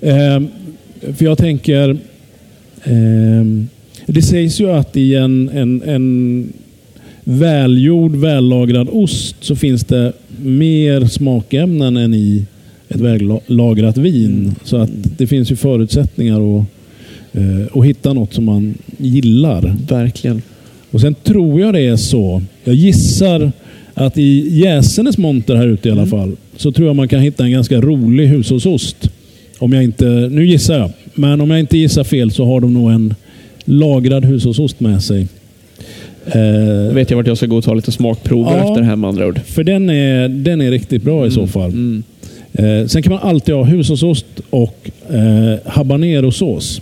Eh, 0.00 0.40
för 1.16 1.24
jag 1.24 1.38
tänker, 1.38 1.90
eh, 2.84 3.44
det 4.06 4.22
sägs 4.22 4.60
ju 4.60 4.70
att 4.70 4.96
i 4.96 5.14
en, 5.14 5.48
en, 5.48 5.82
en 5.82 6.52
välgjord, 7.24 8.16
vällagrad 8.16 8.88
ost 8.92 9.36
så 9.40 9.56
finns 9.56 9.84
det 9.84 10.12
mer 10.42 11.06
smakämnen 11.06 11.96
än 11.96 12.14
i 12.14 12.44
ett 12.88 13.00
vällagrat 13.00 13.96
vin. 13.96 14.38
Mm. 14.38 14.54
Så 14.64 14.76
att 14.76 14.90
det 15.18 15.26
finns 15.26 15.52
ju 15.52 15.56
förutsättningar 15.56 16.58
att, 16.58 16.64
eh, 17.32 17.78
att 17.78 17.86
hitta 17.86 18.12
något 18.12 18.34
som 18.34 18.44
man 18.44 18.74
gillar. 18.96 19.76
Verkligen. 19.88 20.42
Och 20.90 21.00
Sen 21.00 21.14
tror 21.14 21.60
jag 21.60 21.74
det 21.74 21.86
är 21.86 21.96
så. 21.96 22.42
Jag 22.64 22.74
gissar 22.74 23.52
att 23.94 24.18
i 24.18 24.58
Jäsenes 24.58 25.18
monter 25.18 25.54
här 25.56 25.66
ute 25.66 25.88
i 25.88 25.92
alla 25.92 26.02
mm. 26.02 26.10
fall 26.10 26.36
så 26.56 26.72
tror 26.72 26.86
jag 26.86 26.96
man 26.96 27.08
kan 27.08 27.20
hitta 27.20 27.44
en 27.44 27.52
ganska 27.52 27.80
rolig 27.80 28.26
hushållsost. 28.26 29.10
Om 29.58 29.72
jag 29.72 29.84
inte, 29.84 30.04
nu 30.30 30.46
gissar 30.46 30.78
jag, 30.78 30.90
men 31.14 31.40
om 31.40 31.50
jag 31.50 31.60
inte 31.60 31.78
gissar 31.78 32.04
fel 32.04 32.30
så 32.30 32.44
har 32.44 32.60
de 32.60 32.74
nog 32.74 32.90
en 32.90 33.14
lagrad 33.64 34.24
hushållsost 34.24 34.80
med 34.80 35.02
sig. 35.02 35.26
Eh, 36.26 36.94
vet 36.94 37.10
jag 37.10 37.16
vart 37.16 37.26
jag 37.26 37.36
ska 37.36 37.46
gå 37.46 37.56
och 37.56 37.64
ta 37.64 37.74
lite 37.74 37.92
smakprover 37.92 38.50
ja, 38.50 38.58
efter 38.58 38.80
det 38.80 38.86
här 38.86 38.96
med 38.96 39.08
andra 39.08 39.26
ord. 39.26 39.40
För 39.44 39.64
den 39.64 39.90
är, 39.90 40.28
den 40.28 40.60
är 40.60 40.70
riktigt 40.70 41.02
bra 41.02 41.16
mm, 41.16 41.28
i 41.28 41.30
så 41.30 41.46
fall. 41.46 41.70
Mm. 41.70 42.02
Eh, 42.52 42.86
sen 42.86 43.02
kan 43.02 43.12
man 43.12 43.22
alltid 43.22 43.54
ha 43.54 43.64
hushållsost 43.64 44.26
och 44.50 44.90
eh, 45.10 45.58
habanerosås. 45.66 46.80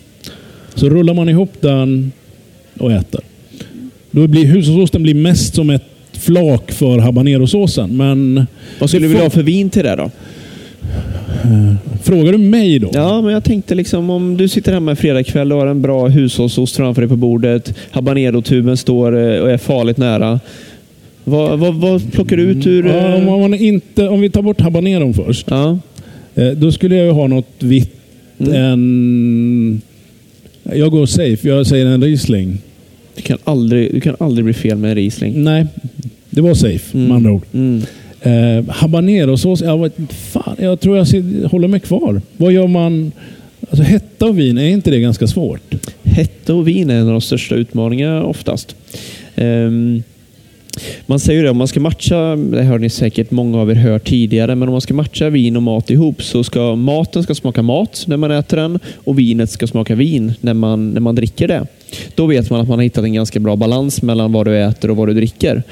Så 0.74 0.88
rullar 0.88 1.14
man 1.14 1.28
ihop 1.28 1.52
den 1.60 2.12
och 2.78 2.92
äter. 2.92 3.20
Då 4.10 4.26
blir 4.26 4.44
hushållsosten 4.46 5.02
blir 5.02 5.14
mest 5.14 5.54
som 5.54 5.70
ett 5.70 5.84
flak 6.20 6.72
för 6.72 6.98
habanerosåsen. 6.98 7.96
Men 7.96 8.46
Vad 8.78 8.90
skulle 8.90 9.04
du 9.04 9.08
vilja 9.08 9.22
ha 9.22 9.30
för 9.30 9.42
vin 9.42 9.70
till 9.70 9.84
det 9.84 9.96
då? 9.96 10.10
Eh, 11.44 11.74
frågar 12.02 12.32
du 12.32 12.38
mig 12.38 12.78
då? 12.78 12.90
Ja, 12.92 13.20
men 13.20 13.32
jag 13.32 13.44
tänkte 13.44 13.74
liksom 13.74 14.10
om 14.10 14.36
du 14.36 14.48
sitter 14.48 14.72
hemma 14.72 14.90
en 14.90 14.96
fredagkväll 14.96 15.52
och 15.52 15.58
har 15.58 15.66
en 15.66 15.82
bra 15.82 16.08
hushållsost 16.08 16.76
framför 16.76 17.02
dig 17.02 17.08
på 17.08 17.16
bordet. 17.16 17.74
Habanerotuben 17.90 18.76
står 18.76 19.18
eh, 19.18 19.40
och 19.40 19.50
är 19.50 19.58
farligt 19.58 19.96
nära. 19.96 20.40
Vad, 21.24 21.58
vad, 21.58 21.74
vad 21.74 22.12
plockar 22.12 22.36
du 22.36 22.42
ut 22.42 22.66
ur... 22.66 22.86
Ja, 22.86 23.14
om, 23.14 23.40
man 23.40 23.54
inte, 23.54 24.08
om 24.08 24.20
vi 24.20 24.30
tar 24.30 24.42
bort 24.42 24.60
habaneron 24.60 25.14
först. 25.14 25.46
Ja. 25.50 25.78
Eh, 26.34 26.48
då 26.48 26.72
skulle 26.72 26.96
jag 26.96 27.14
ha 27.14 27.26
något 27.26 27.54
vitt. 27.58 27.94
Mm. 28.38 28.54
En, 28.54 29.80
jag 30.62 30.90
går 30.90 31.06
safe. 31.06 31.48
Jag 31.48 31.66
säger 31.66 31.86
en 31.86 32.04
Riesling. 32.04 32.58
Du 33.20 33.26
kan 33.26 33.38
aldrig, 33.44 33.94
du 33.94 34.00
kan 34.00 34.16
aldrig 34.20 34.44
bli 34.44 34.54
fel 34.54 34.78
med 34.78 34.90
en 34.90 34.96
Riesling. 34.96 35.44
Nej, 35.44 35.66
det 36.30 36.40
var 36.40 36.54
safe 36.54 36.98
mm. 36.98 37.08
med 37.08 37.16
andra 37.16 37.32
ord. 37.32 37.42
Mm. 37.52 37.82
Eh, 38.22 38.74
habanerosås, 38.74 39.60
jag, 39.60 39.90
fan, 40.10 40.56
jag 40.58 40.80
tror 40.80 40.96
jag 40.96 41.06
håller 41.48 41.68
mig 41.68 41.80
kvar. 41.80 42.22
Vad 42.36 42.52
gör 42.52 42.66
man? 42.66 43.12
Alltså, 43.70 43.82
hetta 43.82 44.26
och 44.26 44.38
vin, 44.38 44.58
är 44.58 44.68
inte 44.68 44.90
det 44.90 45.00
ganska 45.00 45.26
svårt? 45.26 45.74
Hetta 46.02 46.54
och 46.54 46.68
vin 46.68 46.90
är 46.90 46.94
en 46.94 47.06
av 47.06 47.12
de 47.12 47.20
största 47.20 47.54
utmaningarna 47.54 48.24
oftast. 48.24 48.76
Um, 49.36 50.02
man 51.06 51.20
säger 51.20 51.42
det, 51.42 51.50
om 51.50 51.56
man 51.56 51.68
ska 51.68 51.80
matcha, 51.80 52.36
det 52.36 52.64
har 52.64 52.78
ni 52.78 52.90
säkert 52.90 53.30
många 53.30 53.58
av 53.58 53.70
er 53.70 53.74
hört 53.74 54.04
tidigare, 54.04 54.54
men 54.54 54.68
om 54.68 54.72
man 54.72 54.80
ska 54.80 54.94
matcha 54.94 55.30
vin 55.30 55.56
och 55.56 55.62
mat 55.62 55.90
ihop 55.90 56.22
så 56.22 56.44
ska 56.44 56.76
maten 56.76 57.22
ska 57.22 57.34
smaka 57.34 57.62
mat 57.62 58.04
när 58.06 58.16
man 58.16 58.30
äter 58.30 58.56
den 58.56 58.78
och 58.94 59.18
vinet 59.18 59.50
ska 59.50 59.66
smaka 59.66 59.94
vin 59.94 60.32
när 60.40 60.54
man, 60.54 60.90
när 60.90 61.00
man 61.00 61.14
dricker 61.14 61.48
det. 61.48 61.66
Då 62.14 62.26
vet 62.26 62.50
man 62.50 62.60
att 62.60 62.68
man 62.68 62.78
har 62.78 62.82
hittat 62.82 63.04
en 63.04 63.12
ganska 63.12 63.40
bra 63.40 63.56
balans 63.56 64.02
mellan 64.02 64.32
vad 64.32 64.46
du 64.46 64.58
äter 64.58 64.90
och 64.90 64.96
vad 64.96 65.08
du 65.08 65.14
dricker. 65.14 65.62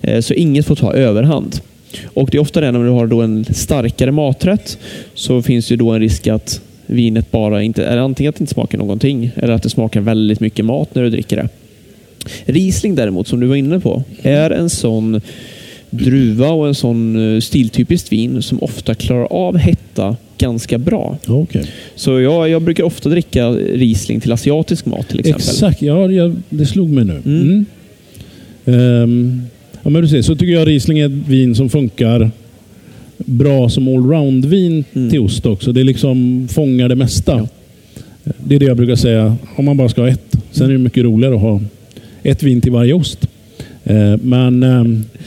Eh, 0.00 0.20
så 0.20 0.34
inget 0.34 0.66
får 0.66 0.76
ta 0.76 0.92
överhand. 0.92 1.60
Och 2.04 2.28
Det 2.30 2.38
är 2.38 2.40
ofta 2.40 2.60
det 2.60 2.72
när 2.72 2.84
du 2.84 2.90
har 2.90 3.06
då 3.06 3.22
en 3.22 3.44
starkare 3.44 4.12
maträtt 4.12 4.78
så 5.14 5.42
finns 5.42 5.68
det 5.68 5.76
då 5.76 5.90
en 5.90 6.00
risk 6.00 6.26
att 6.26 6.60
vinet 6.86 7.30
bara 7.30 7.62
inte, 7.62 7.86
eller 7.86 8.02
antingen 8.02 8.30
att 8.30 8.36
det 8.36 8.42
inte 8.42 8.54
smakar 8.54 8.78
någonting 8.78 9.30
eller 9.36 9.54
att 9.54 9.62
det 9.62 9.70
smakar 9.70 10.00
väldigt 10.00 10.40
mycket 10.40 10.64
mat 10.64 10.94
när 10.94 11.02
du 11.02 11.10
dricker 11.10 11.36
det. 11.36 11.48
Riesling 12.52 12.94
däremot, 12.94 13.28
som 13.28 13.40
du 13.40 13.46
var 13.46 13.56
inne 13.56 13.80
på, 13.80 14.02
är 14.22 14.50
en 14.50 14.70
sån 14.70 15.20
druva 15.96 16.48
och 16.48 16.68
en 16.68 16.74
sån 16.74 17.34
eh, 17.34 17.40
stiltypiskt 17.40 18.12
vin 18.12 18.42
som 18.42 18.62
ofta 18.62 18.94
klarar 18.94 19.32
av 19.32 19.56
hetta 19.56 20.16
ganska 20.38 20.78
bra. 20.78 21.18
Okay. 21.26 21.64
Så 21.94 22.20
jag, 22.20 22.48
jag 22.48 22.62
brukar 22.62 22.84
ofta 22.84 23.08
dricka 23.08 23.50
Riesling 23.50 24.20
till 24.20 24.32
asiatisk 24.32 24.86
mat 24.86 25.08
till 25.08 25.20
exempel. 25.20 25.42
Exakt, 25.42 25.82
ja, 25.82 26.10
jag, 26.10 26.36
det 26.48 26.66
slog 26.66 26.88
mig 26.88 27.04
nu. 27.04 27.22
Mm. 27.24 27.64
Mm. 28.64 29.02
Um, 29.02 29.42
ja, 29.82 29.90
men 29.90 30.02
du 30.02 30.08
ser, 30.08 30.22
så 30.22 30.36
tycker 30.36 30.52
jag 30.52 30.68
Riesling 30.68 30.98
är 30.98 31.06
ett 31.06 31.28
vin 31.28 31.54
som 31.54 31.68
funkar 31.68 32.30
bra 33.18 33.68
som 33.68 33.88
allround-vin 33.88 34.84
mm. 34.94 35.10
till 35.10 35.20
ost 35.20 35.46
också. 35.46 35.72
Det 35.72 35.84
liksom 35.84 36.48
fångar 36.50 36.88
det 36.88 36.96
mesta. 36.96 37.32
Ja. 37.32 37.48
Det 38.44 38.54
är 38.54 38.58
det 38.58 38.66
jag 38.66 38.76
brukar 38.76 38.96
säga 38.96 39.36
om 39.56 39.64
man 39.64 39.76
bara 39.76 39.88
ska 39.88 40.00
ha 40.00 40.08
ett. 40.08 40.36
Sen 40.50 40.66
är 40.66 40.72
det 40.72 40.78
mycket 40.78 41.04
roligare 41.04 41.34
att 41.34 41.40
ha 41.40 41.60
ett 42.22 42.42
vin 42.42 42.60
till 42.60 42.72
varje 42.72 42.92
ost. 42.92 43.28
Eh, 43.84 44.16
men, 44.22 44.62
ehm, 44.62 44.92
eh, 44.94 45.20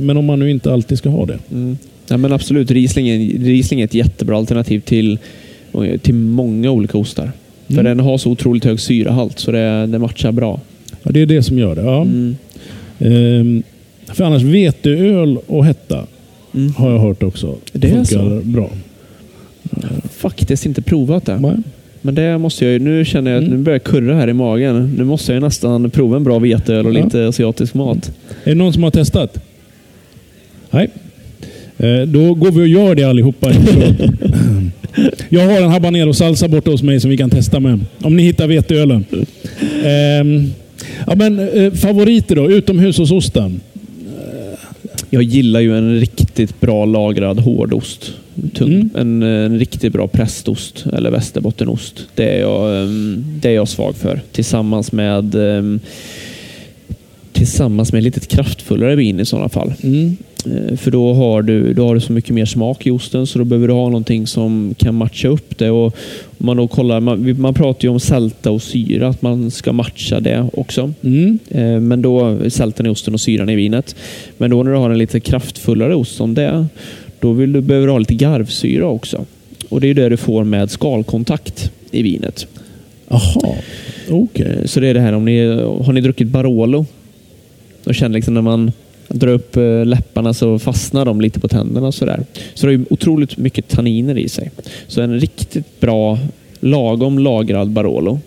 men 0.00 0.16
om 0.16 0.24
man 0.24 0.38
nu 0.38 0.50
inte 0.50 0.72
alltid 0.72 0.98
ska 0.98 1.08
ha 1.08 1.26
det. 1.26 1.38
Mm. 1.52 1.78
Ja, 2.08 2.16
men 2.16 2.32
absolut, 2.32 2.70
Riesling 2.70 3.08
är, 3.08 3.18
Riesling 3.38 3.80
är 3.80 3.84
ett 3.84 3.94
jättebra 3.94 4.36
alternativ 4.36 4.80
till, 4.80 5.18
till 6.02 6.14
många 6.14 6.70
olika 6.70 6.98
ostar. 6.98 7.32
För 7.66 7.74
mm. 7.74 7.84
den 7.84 8.00
har 8.00 8.18
så 8.18 8.30
otroligt 8.30 8.64
hög 8.64 8.80
syrahalt 8.80 9.38
så 9.38 9.52
det, 9.52 9.86
det 9.86 9.98
matchar 9.98 10.32
bra. 10.32 10.60
Ja, 11.02 11.10
det 11.10 11.20
är 11.20 11.26
det 11.26 11.42
som 11.42 11.58
gör 11.58 11.74
det. 11.74 11.82
Ja. 11.82 12.02
Mm. 12.02 12.36
Ehm, 12.98 13.62
för 14.06 14.24
annars 14.24 14.42
veteöl 14.42 15.38
och 15.46 15.64
hetta 15.64 16.06
mm. 16.54 16.74
har 16.74 16.90
jag 16.90 16.98
hört 16.98 17.22
också. 17.22 17.56
Det 17.72 17.90
är 17.90 18.04
så? 18.04 18.40
bra. 18.44 18.70
Jag 19.62 19.88
har 19.88 20.00
faktiskt 20.08 20.66
inte 20.66 20.82
provat 20.82 21.26
det. 21.26 21.38
Nej. 21.38 21.56
Men 22.02 22.14
det 22.14 22.38
måste 22.38 22.66
jag 22.66 22.82
Nu 22.82 23.04
känner 23.04 23.30
jag 23.30 23.38
att 23.38 23.46
mm. 23.46 23.58
nu 23.58 23.64
börjar 23.64 23.78
kurra 23.78 24.14
här 24.14 24.28
i 24.28 24.32
magen. 24.32 24.94
Nu 24.98 25.04
måste 25.04 25.32
jag 25.32 25.42
nästan 25.42 25.90
prova 25.90 26.16
en 26.16 26.24
bra 26.24 26.38
veteöl 26.38 26.86
och 26.86 26.94
ja. 26.94 27.04
lite 27.04 27.28
asiatisk 27.28 27.74
mat. 27.74 28.12
Är 28.44 28.50
det 28.50 28.54
någon 28.54 28.72
som 28.72 28.82
har 28.82 28.90
testat? 28.90 29.40
Nej. 30.70 30.88
Eh, 31.78 32.00
då 32.00 32.34
går 32.34 32.50
vi 32.50 32.62
och 32.62 32.68
gör 32.68 32.94
det 32.94 33.04
allihopa. 33.04 33.52
jag 35.28 35.46
har 35.46 35.60
en 35.60 35.70
habanero 35.70 36.14
salsa 36.14 36.48
borta 36.48 36.70
hos 36.70 36.82
mig 36.82 37.00
som 37.00 37.10
vi 37.10 37.16
kan 37.16 37.30
testa 37.30 37.60
med. 37.60 37.80
Om 38.02 38.16
ni 38.16 38.22
hittar 38.22 38.46
veteölen. 38.46 39.04
Ehm, 39.84 40.52
ja, 41.06 41.14
men, 41.16 41.48
eh, 41.48 41.72
favoriter 41.72 42.36
då? 42.36 42.50
Utomhusosten? 42.50 43.60
Jag 45.10 45.22
gillar 45.22 45.60
ju 45.60 45.78
en 45.78 46.00
riktigt 46.00 46.60
bra 46.60 46.84
lagrad 46.84 47.40
hårdost. 47.40 48.12
Mm. 48.60 48.90
En, 48.94 49.22
en, 49.22 49.58
riktigt 49.58 49.92
bra 49.92 50.08
prästost 50.08 50.86
eller 50.92 51.10
västerbottenost. 51.10 52.06
Det 52.14 52.24
är, 52.24 52.40
jag, 52.40 52.82
ehm, 52.82 53.24
det 53.40 53.48
är 53.48 53.54
jag 53.54 53.68
svag 53.68 53.96
för. 53.96 54.20
Tillsammans 54.32 54.92
med 54.92 55.34
ehm, 55.34 55.80
tillsammans 57.38 57.92
med 57.92 58.02
lite 58.02 58.20
kraftfullare 58.20 58.96
vin 58.96 59.20
i 59.20 59.24
sådana 59.24 59.48
fall. 59.48 59.72
Mm. 59.82 60.16
Eh, 60.46 60.76
för 60.76 60.90
då 60.90 61.12
har, 61.12 61.42
du, 61.42 61.74
då 61.74 61.86
har 61.86 61.94
du 61.94 62.00
så 62.00 62.12
mycket 62.12 62.30
mer 62.30 62.44
smak 62.44 62.86
i 62.86 62.90
osten 62.90 63.26
så 63.26 63.38
då 63.38 63.44
behöver 63.44 63.68
du 63.68 63.74
ha 63.74 63.84
någonting 63.84 64.26
som 64.26 64.74
kan 64.78 64.94
matcha 64.94 65.28
upp 65.28 65.58
det. 65.58 65.70
Och 65.70 65.96
man, 66.38 66.56
då 66.56 66.68
kollar, 66.68 67.00
man, 67.00 67.40
man 67.40 67.54
pratar 67.54 67.84
ju 67.84 67.88
om 67.88 68.00
sälta 68.00 68.50
och 68.50 68.62
syra, 68.62 69.08
att 69.08 69.22
man 69.22 69.50
ska 69.50 69.72
matcha 69.72 70.20
det 70.20 70.48
också. 70.52 70.92
Mm. 71.02 71.38
Eh, 71.50 71.80
men 71.80 72.02
då 72.02 72.38
sältan 72.50 72.86
i 72.86 72.88
osten 72.88 73.14
och 73.14 73.20
syran 73.20 73.48
i 73.48 73.56
vinet. 73.56 73.96
Men 74.38 74.50
då 74.50 74.62
när 74.62 74.70
du 74.70 74.76
har 74.76 74.90
en 74.90 74.98
lite 74.98 75.20
kraftfullare 75.20 75.94
ost 75.94 76.16
som 76.16 76.34
det, 76.34 76.66
då 77.20 77.32
vill 77.32 77.52
du, 77.52 77.60
behöver 77.60 77.86
du 77.86 77.92
ha 77.92 77.98
lite 77.98 78.14
garvsyra 78.14 78.86
också. 78.86 79.26
Och 79.68 79.80
Det 79.80 79.88
är 79.88 79.94
det 79.94 80.08
du 80.08 80.16
får 80.16 80.44
med 80.44 80.70
skalkontakt 80.70 81.72
i 81.90 82.02
vinet. 82.02 82.46
Jaha, 83.08 83.20
okej. 84.08 84.18
Okay. 84.46 84.66
Så 84.66 84.80
det 84.80 84.88
är 84.88 84.94
det 84.94 85.00
här 85.00 85.12
om 85.12 85.24
ni 85.24 85.46
har 85.84 85.92
ni 85.92 86.00
druckit 86.00 86.28
Barolo? 86.28 86.86
Då 87.88 87.94
känner 87.94 88.14
liksom 88.14 88.34
när 88.34 88.42
man 88.42 88.72
drar 89.08 89.28
upp 89.28 89.56
eh, 89.56 89.84
läpparna 89.84 90.34
så 90.34 90.58
fastnar 90.58 91.04
de 91.04 91.20
lite 91.20 91.40
på 91.40 91.48
tänderna. 91.48 91.86
Och 91.86 91.94
sådär. 91.94 92.24
Så 92.54 92.66
det 92.66 92.76
har 92.76 92.84
otroligt 92.90 93.36
mycket 93.36 93.68
tanniner 93.68 94.18
i 94.18 94.28
sig. 94.28 94.50
Så 94.86 95.00
en 95.00 95.20
riktigt 95.20 95.80
bra, 95.80 96.18
lagom 96.60 97.18
lagrad 97.18 97.70
Barolo 97.70 98.20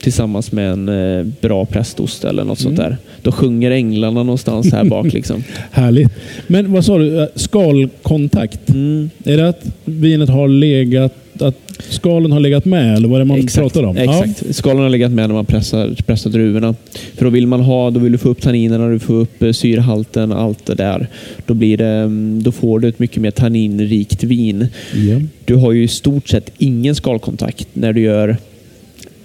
tillsammans 0.00 0.52
med 0.52 0.72
en 0.72 0.88
eh, 0.88 1.26
bra 1.40 1.64
prästost 1.64 2.24
eller 2.24 2.44
något 2.44 2.60
mm. 2.60 2.76
sånt 2.76 2.88
där. 2.88 2.96
Då 3.22 3.32
sjunger 3.32 3.70
änglarna 3.70 4.22
någonstans 4.22 4.72
här 4.72 4.84
bak. 4.84 5.06
Liksom. 5.12 5.44
Härligt. 5.70 6.08
Men 6.46 6.72
vad 6.72 6.84
sa 6.84 6.98
du? 6.98 7.22
Eh, 7.22 7.28
skalkontakt? 7.34 8.68
Mm. 8.68 9.10
Är 9.24 9.36
det 9.36 9.48
att 9.48 9.66
vinet 9.84 10.28
har 10.28 10.48
legat, 10.48 11.14
att 11.42 11.56
skalen 11.88 12.32
har 12.32 12.40
legat 12.40 12.64
med? 12.64 12.96
Eller 12.96 13.08
vad 13.08 13.16
är 13.16 13.18
det 13.18 13.24
man 13.24 13.38
Exakt, 13.38 13.62
pratar 13.62 13.82
om? 13.82 13.96
exakt. 13.96 14.56
Skalen 14.56 14.82
har 14.82 14.90
legat 14.90 15.12
med 15.12 15.28
när 15.28 15.34
man 15.34 15.46
pressar, 15.46 15.94
pressar 16.06 16.30
druvorna. 16.30 16.74
För 17.14 17.24
då 17.24 17.30
vill 17.30 17.46
man 17.46 17.60
ha, 17.60 17.90
då 17.90 18.00
vill 18.00 18.12
du 18.12 18.18
få 18.18 18.28
upp 18.28 18.40
tanninerna, 18.40 18.88
du 18.88 18.98
får 18.98 19.14
upp 19.14 19.42
eh, 19.42 19.52
syrehalten, 19.52 20.32
allt 20.32 20.66
det 20.66 20.74
där. 20.74 21.08
Då, 21.46 21.54
blir 21.54 21.76
det, 21.76 21.86
mm, 21.86 22.42
då 22.42 22.52
får 22.52 22.80
du 22.80 22.88
ett 22.88 22.98
mycket 22.98 23.22
mer 23.22 23.30
tanninrikt 23.30 24.24
vin. 24.24 24.68
Ja. 24.94 25.20
Du 25.44 25.54
har 25.54 25.72
ju 25.72 25.82
i 25.82 25.88
stort 25.88 26.28
sett 26.28 26.50
ingen 26.58 26.94
skalkontakt 26.94 27.68
när 27.72 27.92
du 27.92 28.00
gör 28.00 28.36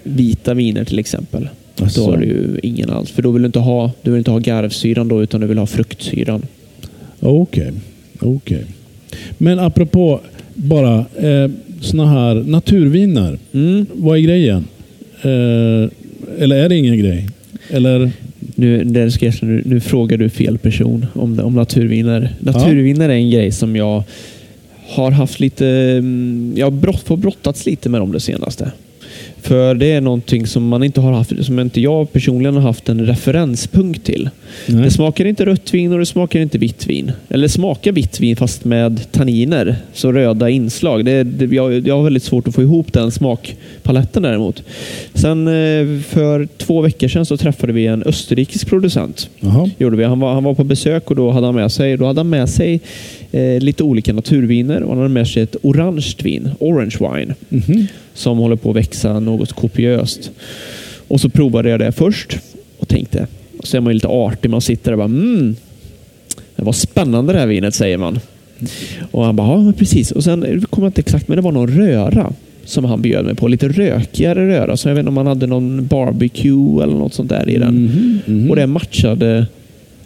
vita 0.02 0.54
viner 0.54 0.84
till 0.84 0.98
exempel. 0.98 1.48
Asså. 1.78 2.00
Då 2.00 2.10
har 2.10 2.16
du 2.16 2.26
ju 2.26 2.60
ingen 2.62 2.90
alls. 2.90 3.10
För 3.10 3.22
då 3.22 3.30
vill 3.30 3.42
du 3.42 3.46
inte 3.46 3.58
ha, 3.58 3.92
du 4.02 4.10
vill 4.10 4.18
inte 4.18 4.30
ha 4.30 4.38
garvsyran 4.38 5.08
då, 5.08 5.22
utan 5.22 5.40
du 5.40 5.46
vill 5.46 5.58
ha 5.58 5.66
fruktsyran. 5.66 6.42
Okej. 7.20 7.72
okej. 8.20 8.64
Men 9.38 9.58
apropå 9.58 10.20
bara 10.54 10.98
eh, 10.98 11.50
såna 11.80 12.06
här 12.06 12.34
naturviner. 12.34 13.38
Mm. 13.52 13.86
Vad 13.94 14.18
är 14.18 14.22
grejen? 14.22 14.64
Eh, 15.22 15.90
eller 16.42 16.56
är 16.56 16.68
det 16.68 16.76
ingen 16.76 16.98
grej? 16.98 17.28
Eller? 17.70 18.10
Nu, 18.54 19.10
ska 19.10 19.26
jag, 19.26 19.34
nu, 19.42 19.62
nu 19.66 19.80
frågar 19.80 20.16
du 20.16 20.28
fel 20.28 20.58
person 20.58 21.06
om, 21.12 21.40
om 21.40 21.54
naturviner. 21.54 22.34
Naturviner 22.40 23.08
är 23.08 23.12
en 23.14 23.30
grej 23.30 23.52
som 23.52 23.76
jag 23.76 24.02
har 24.88 25.10
haft 25.10 25.40
lite... 25.40 25.66
mm, 25.66 26.52
Jag 26.56 26.66
har 26.66 26.70
brott, 26.70 27.08
brottats 27.08 27.66
lite 27.66 27.88
med 27.88 28.00
om 28.00 28.12
det 28.12 28.20
senaste. 28.20 28.72
För 29.42 29.74
det 29.74 29.92
är 29.92 30.00
någonting 30.00 30.46
som 30.46 30.68
man 30.68 30.82
inte 30.82 31.00
har 31.00 31.12
haft, 31.12 31.44
som 31.44 31.58
inte 31.60 31.80
jag 31.80 32.12
personligen 32.12 32.54
har 32.54 32.62
haft 32.62 32.88
en 32.88 33.06
referenspunkt 33.06 34.04
till. 34.04 34.30
Nej. 34.66 34.82
Det 34.84 34.90
smakar 34.90 35.24
inte 35.24 35.46
rött 35.46 35.74
vin 35.74 35.92
och 35.92 35.98
det 35.98 36.06
smakar 36.06 36.40
inte 36.40 36.58
vitt 36.58 36.86
vin. 36.86 37.12
Eller 37.28 37.48
smakar 37.48 37.92
vitt 37.92 38.20
vin 38.20 38.36
fast 38.36 38.64
med 38.64 39.12
tanniner, 39.12 39.76
så 39.92 40.12
röda 40.12 40.50
inslag. 40.50 41.04
Det, 41.04 41.24
det, 41.24 41.54
jag, 41.54 41.86
jag 41.88 41.96
har 41.96 42.04
väldigt 42.04 42.22
svårt 42.22 42.48
att 42.48 42.54
få 42.54 42.62
ihop 42.62 42.92
den 42.92 43.10
smakpaletten 43.10 44.22
däremot. 44.22 44.62
Sen 45.14 45.48
eh, 45.48 46.00
för 46.02 46.48
två 46.58 46.80
veckor 46.80 47.08
sedan 47.08 47.26
så 47.26 47.36
träffade 47.36 47.72
vi 47.72 47.86
en 47.86 48.02
österrikisk 48.02 48.68
producent. 48.68 49.30
Gjorde 49.78 49.96
vi. 49.96 50.04
Han, 50.04 50.20
var, 50.20 50.34
han 50.34 50.44
var 50.44 50.54
på 50.54 50.64
besök 50.64 51.10
och 51.10 51.16
då 51.16 51.30
hade 51.30 51.46
han 51.46 51.54
med 51.54 51.72
sig, 51.72 51.96
då 51.96 52.06
hade 52.06 52.20
han 52.20 52.28
med 52.30 52.48
sig 52.48 52.80
eh, 53.32 53.60
lite 53.60 53.82
olika 53.82 54.12
naturviner 54.12 54.82
och 54.82 54.88
han 54.88 54.98
hade 54.98 55.08
med 55.08 55.28
sig 55.28 55.42
ett 55.42 55.56
orange 55.62 56.14
vin, 56.22 56.50
orange 56.58 56.96
wine, 57.00 57.34
Mhm. 57.48 57.86
Som 58.20 58.38
håller 58.38 58.56
på 58.56 58.70
att 58.70 58.76
växa 58.76 59.20
något 59.20 59.52
kopiöst. 59.52 60.30
Och 61.08 61.20
så 61.20 61.28
provade 61.28 61.70
jag 61.70 61.80
det 61.80 61.92
först 61.92 62.38
och 62.78 62.88
tänkte, 62.88 63.26
och 63.58 63.66
så 63.66 63.76
är 63.76 63.80
man 63.80 63.90
ju 63.90 63.94
lite 63.94 64.08
artig, 64.08 64.50
man 64.50 64.60
sitter 64.60 64.84
där 64.84 64.92
och 64.92 64.98
bara 64.98 65.04
mm, 65.04 65.56
det 66.56 66.64
var 66.64 66.72
spännande 66.72 67.32
det 67.32 67.38
här 67.38 67.46
vinet 67.46 67.74
säger 67.74 67.98
man. 67.98 68.18
Och 69.10 69.24
han 69.24 69.36
bara, 69.36 69.48
ja 69.66 69.72
precis. 69.78 70.10
Och 70.12 70.24
sen 70.24 70.66
kommer 70.70 70.86
jag 70.86 70.88
inte 70.88 71.00
exakt, 71.00 71.28
men 71.28 71.36
det 71.36 71.42
var 71.42 71.52
någon 71.52 71.68
röra 71.68 72.32
som 72.64 72.84
han 72.84 73.02
bjöd 73.02 73.24
mig 73.24 73.34
på. 73.34 73.48
Lite 73.48 73.68
rökigare 73.68 74.48
röra. 74.48 74.76
Så 74.76 74.88
jag 74.88 74.94
vet 74.94 75.00
inte 75.00 75.08
om 75.08 75.16
han 75.16 75.26
hade 75.26 75.46
någon 75.46 75.86
barbecue 75.86 76.82
eller 76.82 76.94
något 76.94 77.14
sånt 77.14 77.28
där 77.28 77.48
i 77.48 77.58
den. 77.58 77.74
Mhm, 77.74 78.18
mhm. 78.26 78.50
Och 78.50 78.56
det 78.56 78.66
matchade 78.66 79.46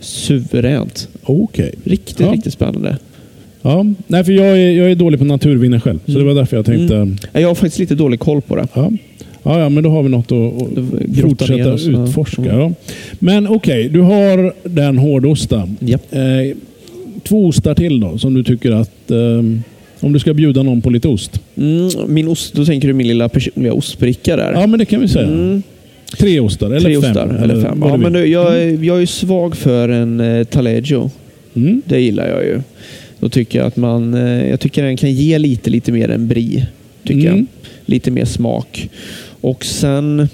suveränt. 0.00 1.08
Okej. 1.22 1.74
Riktigt, 1.84 2.20
Ja. 2.20 2.32
riktigt 2.32 2.52
spännande. 2.52 2.96
Ja. 3.66 3.86
Nej, 4.06 4.24
för 4.24 4.32
jag 4.32 4.46
är, 4.46 4.70
jag 4.70 4.90
är 4.90 4.94
dålig 4.94 5.18
på 5.18 5.24
naturviner 5.24 5.80
själv. 5.80 5.98
Så 6.06 6.10
Mm. 6.10 6.22
det 6.22 6.28
var 6.28 6.34
därför 6.40 6.56
jag 6.56 6.66
tänkte... 6.66 7.16
Jag 7.32 7.48
har 7.48 7.54
faktiskt 7.54 7.78
lite 7.78 7.94
dålig 7.94 8.20
koll 8.20 8.40
på 8.40 8.56
det. 8.56 8.66
Ja. 8.74 8.90
Ja, 9.42 9.60
ja, 9.60 9.68
men 9.68 9.84
då 9.84 9.90
har 9.90 10.02
vi 10.02 10.08
något 10.08 10.32
att, 10.32 11.20
fortsätta 11.22 11.72
oss. 11.72 11.84
Ja. 11.86 12.04
utforska. 12.04 12.42
Mm. 12.42 12.58
Ja. 12.58 12.72
Men 13.18 13.48
okej, 13.48 13.88
du 13.88 14.00
har 14.00 14.52
den 14.68 14.98
hårdosten. 14.98 15.76
Japp. 15.80 16.14
Eh, 16.14 16.20
två 17.22 17.46
ostar 17.46 17.74
till 17.74 18.00
då, 18.00 18.18
som 18.18 18.34
du 18.34 18.44
tycker 18.44 18.70
att... 18.72 19.10
Eh, 19.10 19.18
om 20.00 20.12
du 20.12 20.18
ska 20.18 20.34
bjuda 20.34 20.62
någon 20.62 20.82
på 20.82 20.90
lite 20.90 21.08
ost. 21.08 21.40
Mm, 21.56 21.90
min 22.06 22.28
ost, 22.28 22.54
då 22.54 22.64
tänker 22.64 22.88
du 22.88 22.94
min 22.94 23.08
lilla 23.08 23.28
personliga 23.28 23.72
ostbricka 23.72 24.36
där. 24.36 24.52
Ja, 24.52 24.66
men 24.66 24.78
det 24.78 24.84
kan 24.84 25.00
vi 25.00 25.08
säga. 25.08 25.26
Mm. 25.26 25.62
Tre 26.18 26.40
ostar, 26.40 26.66
eller 26.66 26.80
Tre 26.80 27.00
fem. 27.00 27.10
ostar, 27.10 27.40
eller 27.42 27.62
fem. 27.62 27.82
Ja, 27.86 27.96
men 27.96 28.14
jag, 28.30 28.62
är- 28.62 28.84
jag 28.84 28.96
är 28.96 29.00
ju 29.00 29.06
svag 29.06 29.56
för 29.56 29.88
en 29.88 30.20
eh, 30.20 30.44
Taleggio. 30.44 31.10
Mm. 31.54 31.82
Det 31.86 32.00
gillar 32.00 32.28
jag 32.28 32.44
ju. 32.44 32.60
Då 33.24 33.28
tycker 33.30 33.58
jag 33.58 33.66
att 33.66 33.76
man, 33.76 34.14
eh, 34.14 34.46
jag 34.50 34.60
tycker 34.60 34.82
den 34.82 34.96
kan 34.96 35.12
ge 35.12 35.38
lite, 35.38 35.70
lite 35.70 35.92
mer 35.92 36.08
än 36.10 36.28
brie. 36.28 36.66
Tycker 37.04 37.28
Mm. 37.28 37.36
jag. 37.36 37.46
Lite 37.86 38.10
mer 38.10 38.24
smak. 38.24 38.88
Och 39.40 39.64
sen... 39.64 40.28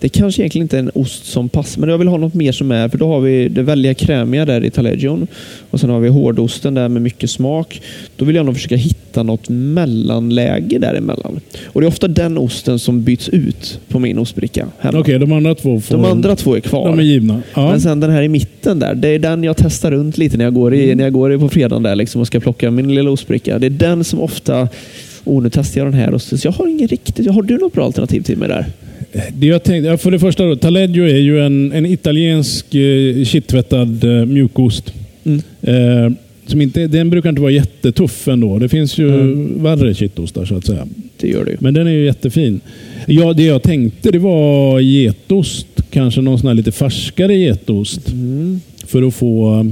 Det 0.00 0.08
kanske 0.08 0.42
egentligen 0.42 0.64
inte 0.64 0.76
är 0.76 0.82
en 0.82 0.90
ost 0.94 1.26
som 1.26 1.48
passar, 1.48 1.80
men 1.80 1.90
jag 1.90 1.98
vill 1.98 2.08
ha 2.08 2.16
något 2.16 2.34
mer 2.34 2.52
som 2.52 2.70
är, 2.70 2.88
för 2.88 2.98
då 2.98 3.06
har 3.06 3.20
vi 3.20 3.48
det 3.48 3.62
väldiga 3.62 3.94
krämiga 3.94 4.44
där 4.44 4.64
i 4.64 4.70
Taleggion 4.70 5.26
och 5.70 5.80
sen 5.80 5.90
har 5.90 6.00
vi 6.00 6.08
hårdosten 6.08 6.74
där 6.74 6.88
med 6.88 7.02
mycket 7.02 7.30
smak. 7.30 7.82
Då 8.16 8.24
vill 8.24 8.36
jag 8.36 8.46
nog 8.46 8.54
försöka 8.54 8.76
hitta 8.76 9.22
något 9.22 9.48
mellanläge 9.48 10.78
däremellan. 10.78 11.40
Och 11.66 11.80
det 11.80 11.86
är 11.86 11.88
ofta 11.88 12.08
den 12.08 12.38
osten 12.38 12.78
som 12.78 13.02
byts 13.02 13.28
ut 13.28 13.80
på 13.88 13.98
min 13.98 14.18
ostbricka. 14.18 14.66
Okej, 14.82 15.18
de 15.18 15.32
andra 15.32 15.54
två 15.54 15.80
får... 15.80 15.94
De 15.94 16.04
andra 16.04 16.36
två 16.36 16.56
är 16.56 16.60
kvar. 16.60 16.88
De 16.88 16.98
är 16.98 17.02
givna. 17.02 17.42
Ja. 17.54 17.70
Men 17.70 17.80
sen 17.80 18.00
den 18.00 18.10
här 18.10 18.22
i 18.22 18.28
mitten 18.28 18.78
där, 18.78 18.94
det 18.94 19.08
är 19.08 19.18
den 19.18 19.44
jag 19.44 19.56
testar 19.56 19.90
runt 19.90 20.18
lite 20.18 20.36
när 20.36 20.44
jag 20.44 20.54
går, 20.54 20.74
i, 20.74 20.94
när 20.94 21.04
jag 21.04 21.12
går 21.12 21.34
i 21.34 21.38
på 21.38 21.48
fredagen 21.48 21.82
där 21.82 21.96
liksom 21.96 22.20
och 22.20 22.26
ska 22.26 22.40
plocka 22.40 22.70
min 22.70 22.94
lilla 22.94 23.10
ostbricka. 23.10 23.58
Det 23.58 23.66
är 23.66 23.70
den 23.70 24.04
som 24.04 24.20
ofta, 24.20 24.68
oh 25.24 25.42
nu 25.42 25.50
testar 25.50 25.80
jag 25.80 25.86
den 25.86 26.00
här 26.00 26.14
osten. 26.14 26.38
Så 26.38 26.46
jag 26.46 26.52
har 26.52 26.66
ingen 26.66 26.88
riktigt, 26.88 27.30
har 27.30 27.42
du 27.42 27.58
något 27.58 27.72
bra 27.72 27.84
alternativ 27.84 28.22
till 28.22 28.38
mig 28.38 28.48
där? 28.48 28.66
Det 29.32 29.46
jag 29.46 29.62
tänkte, 29.62 29.96
för 29.98 30.10
det 30.10 30.18
första 30.18 30.44
då, 30.44 30.56
Taleggio 30.56 31.04
är 31.04 31.18
ju 31.18 31.40
en, 31.40 31.72
en 31.72 31.86
italiensk 31.86 32.74
eh, 32.74 33.24
kittvättad 33.24 34.04
eh, 34.04 34.24
mjukost. 34.26 34.92
Mm. 35.24 35.40
Eh, 35.62 36.12
som 36.46 36.60
inte, 36.62 36.86
den 36.86 37.10
brukar 37.10 37.28
inte 37.28 37.42
vara 37.42 37.50
jättetuff 37.50 38.28
ändå. 38.28 38.58
Det 38.58 38.68
finns 38.68 38.98
ju 38.98 39.08
Mm. 39.14 39.62
värre 39.62 39.94
kittostar 39.94 40.44
så 40.44 40.54
att 40.56 40.66
säga. 40.66 40.86
Det 41.20 41.28
gör 41.28 41.44
du. 41.44 41.56
Men 41.60 41.74
den 41.74 41.86
är 41.86 41.90
ju 41.90 42.04
jättefin. 42.04 42.60
Ja, 43.06 43.32
det 43.32 43.42
jag 43.44 43.62
tänkte 43.62 44.10
det 44.10 44.18
var 44.18 44.80
getost. 44.80 45.66
Kanske 45.90 46.20
någon 46.20 46.38
sån 46.38 46.46
här 46.48 46.54
lite 46.54 46.72
färskare 46.72 47.36
getost. 47.36 48.08
Mm. 48.08 48.60
För 48.86 49.02
att 49.02 49.14
få... 49.14 49.54
eh, 49.60 49.64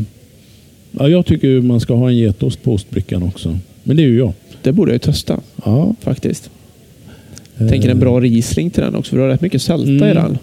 Ja, 0.99 1.09
jag 1.09 1.27
tycker 1.27 1.49
ju 1.49 1.62
man 1.62 1.81
ska 1.81 1.94
ha 1.94 2.09
en 2.09 2.16
getost 2.16 2.62
på 2.62 2.72
ostbrickan 2.72 3.22
också. 3.22 3.59
Men 3.85 3.96
det 3.96 4.03
är 4.03 4.07
ju 4.07 4.18
jag. 4.18 4.33
Det 4.62 4.72
borde 4.72 4.90
jag 4.90 4.94
ju 4.94 4.99
testa 4.99 5.40
Ja. 5.64 5.94
faktiskt. 6.01 6.51
Tänker 7.58 7.88
en 7.88 7.98
bra 8.00 8.20
Riesling 8.20 8.70
till 8.70 8.82
den 8.82 8.94
också, 8.94 9.10
för 9.10 9.16
du 9.16 9.22
har 9.22 9.28
rätt 9.30 9.40
mycket 9.40 9.62
sälta 9.62 9.90
i 9.90 9.96
Mm. 10.10 10.14
den. 10.14 10.38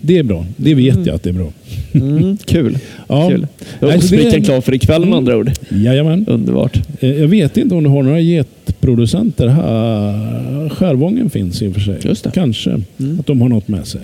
Det 0.00 0.18
är 0.18 0.22
bra. 0.22 0.46
Det 0.56 0.74
vet 0.74 1.06
jag 1.06 1.14
att 1.14 1.22
det 1.22 1.30
är 1.30 1.34
bra. 1.34 1.52
Mm, 1.92 2.36
kul. 2.44 2.78
Ja. 3.08 3.28
kul. 3.30 3.46
Då 3.80 3.88
är 3.88 3.96
ostbrickan 3.98 4.42
klar 4.42 4.60
för 4.60 4.74
ikväll 4.74 5.00
med 5.00 5.06
Mm. 5.06 5.18
andra 5.18 5.36
ord. 5.36 5.50
Jajamän. 5.70 6.24
Underbart. 6.28 6.80
Eh, 7.00 7.10
Jag 7.20 7.28
vet 7.28 7.56
inte 7.56 7.74
om 7.74 7.82
du 7.84 7.90
har 7.90 8.02
några 8.02 8.20
getproducenter 8.20 9.46
här. 9.48 10.68
Skärvången 10.68 11.30
finns 11.30 11.62
i 11.62 11.68
och 11.68 11.72
för 11.74 11.80
sig. 11.80 11.96
Just 12.04 12.24
det. 12.24 12.30
Kanske 12.34 12.70
Mm. 12.98 13.20
att 13.20 13.26
de 13.26 13.40
har 13.40 13.48
något 13.48 13.68
med 13.68 13.86
sig. 13.86 14.00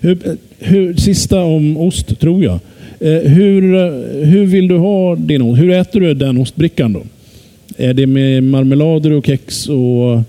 Hur, 0.00 0.18
hur, 0.58 0.94
sista 0.96 1.42
om 1.44 1.76
ost, 1.76 2.20
tror 2.20 2.44
jag. 2.44 2.58
Eh, 3.00 3.30
Hur, 3.30 3.74
eh, 3.74 4.26
hur 4.26 4.46
vill 4.46 4.68
du 4.68 4.76
ha 4.76 5.16
din 5.16 5.42
ost? 5.42 5.60
Hur 5.62 5.70
äter 5.70 6.00
du 6.00 6.14
den 6.14 6.38
ostbrickan 6.38 6.92
då? 6.92 7.02
Är 7.76 7.94
det 7.94 8.06
med 8.06 8.42
marmelader 8.42 9.10
och 9.12 9.26
kex 9.26 9.68
och 9.68 10.20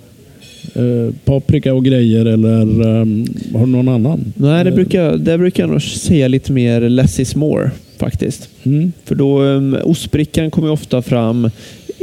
eh, 0.75 1.13
paprika 1.25 1.73
och 1.73 1.85
grejer 1.85 2.25
eller 2.25 2.61
eh, 2.61 3.05
har 3.53 3.65
du 3.65 3.71
någon 3.71 3.87
annan? 3.87 4.33
Nej, 4.35 4.63
det 4.63 4.71
brukar, 4.71 5.17
det 5.17 5.37
brukar 5.37 5.63
jag 5.63 5.69
nog 5.69 5.81
säga 5.81 6.27
lite 6.27 6.51
mer 6.51 6.81
less 6.81 7.19
is 7.19 7.35
more 7.35 7.71
faktiskt. 7.97 8.49
Mm. 8.63 8.91
För 9.05 9.15
då, 9.15 9.41
um, 9.41 9.77
ostbrickan 9.83 10.51
kommer 10.51 10.71
ofta 10.71 11.01
fram 11.01 11.49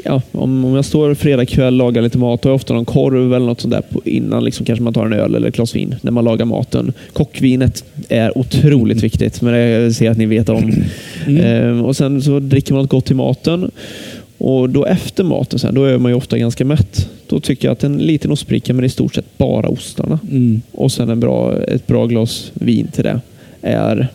Ja, 0.05 0.23
om, 0.33 0.65
om 0.65 0.75
jag 0.75 0.85
står 0.85 1.15
fredag 1.15 1.47
kväll 1.47 1.75
och 1.75 1.79
lagar 1.79 2.03
lite 2.03 2.19
mat, 2.19 2.43
då 2.43 2.49
har 2.49 2.51
jag 2.51 2.57
ofta 2.57 2.75
någon 2.75 2.85
korv 2.85 3.35
eller 3.35 3.47
något 3.47 3.61
sånt 3.61 3.75
där 3.75 3.81
på, 3.81 4.03
innan 4.05 4.45
liksom 4.45 4.67
kanske 4.67 4.83
man 4.83 4.95
tar 4.95 5.07
en 5.07 5.13
öl 5.13 5.35
eller 5.35 5.49
ett 5.49 5.57
glas 5.57 5.75
vin 5.77 5.95
när 6.01 6.13
man 6.13 6.25
lagar 6.25 6.45
maten. 6.45 6.93
Kockvinet 7.13 7.85
är 8.09 8.39
otroligt 8.39 9.03
viktigt, 9.03 9.43
men 9.43 9.53
det 9.55 9.95
ser 9.95 10.05
jag 10.05 10.13
att 10.13 10.19
ni 10.19 10.27
vet 10.27 10.49
om. 10.49 10.73
Mm. 11.27 11.45
Ehm, 11.45 11.85
och 11.85 11.97
Sen 11.97 12.23
så 12.23 12.41
dricker 12.41 12.75
man 12.75 12.83
något 12.83 12.91
gott 12.91 13.05
till 13.05 13.17
maten. 13.17 13.71
Och 14.39 14.71
då 14.71 14.85
efter 14.85 15.25
maten, 15.25 15.59
sen, 15.59 15.75
då 15.75 15.85
är 15.85 15.99
man 15.99 16.11
ju 16.11 16.17
ofta 16.17 16.39
ganska 16.39 16.65
mätt. 16.65 17.09
Då 17.29 17.41
tycker 17.41 17.69
jag 17.69 17.73
att 17.73 17.85
en 17.85 17.99
liten 17.99 18.31
ostbricka 18.31 18.75
med 18.75 18.85
i 18.85 18.89
stort 18.89 19.15
sett 19.15 19.39
bara 19.39 19.69
ostarna 19.69 20.19
Mm. 20.31 20.61
och 20.73 20.93
sen 20.93 21.11
en 21.11 21.21
bra, 21.21 21.63
ett 21.63 21.87
bra 21.87 22.07
glas 22.07 22.53
vin 22.55 22.89
till 22.93 23.05
det 23.05 23.21
är, 23.63 24.09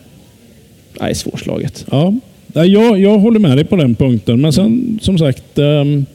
är 1.00 1.14
svårslaget. 1.14 1.86
Ja, 1.92 2.14
jag, 2.54 3.00
jag 3.00 3.20
håller 3.20 3.40
med 3.40 3.58
dig 3.58 3.66
på 3.66 3.76
den 3.76 3.96
punkten. 3.96 4.42
Men 4.42 4.54
sen 4.54 5.00
som 5.02 5.18
sagt, 5.18 5.60
ehm, 5.60 6.06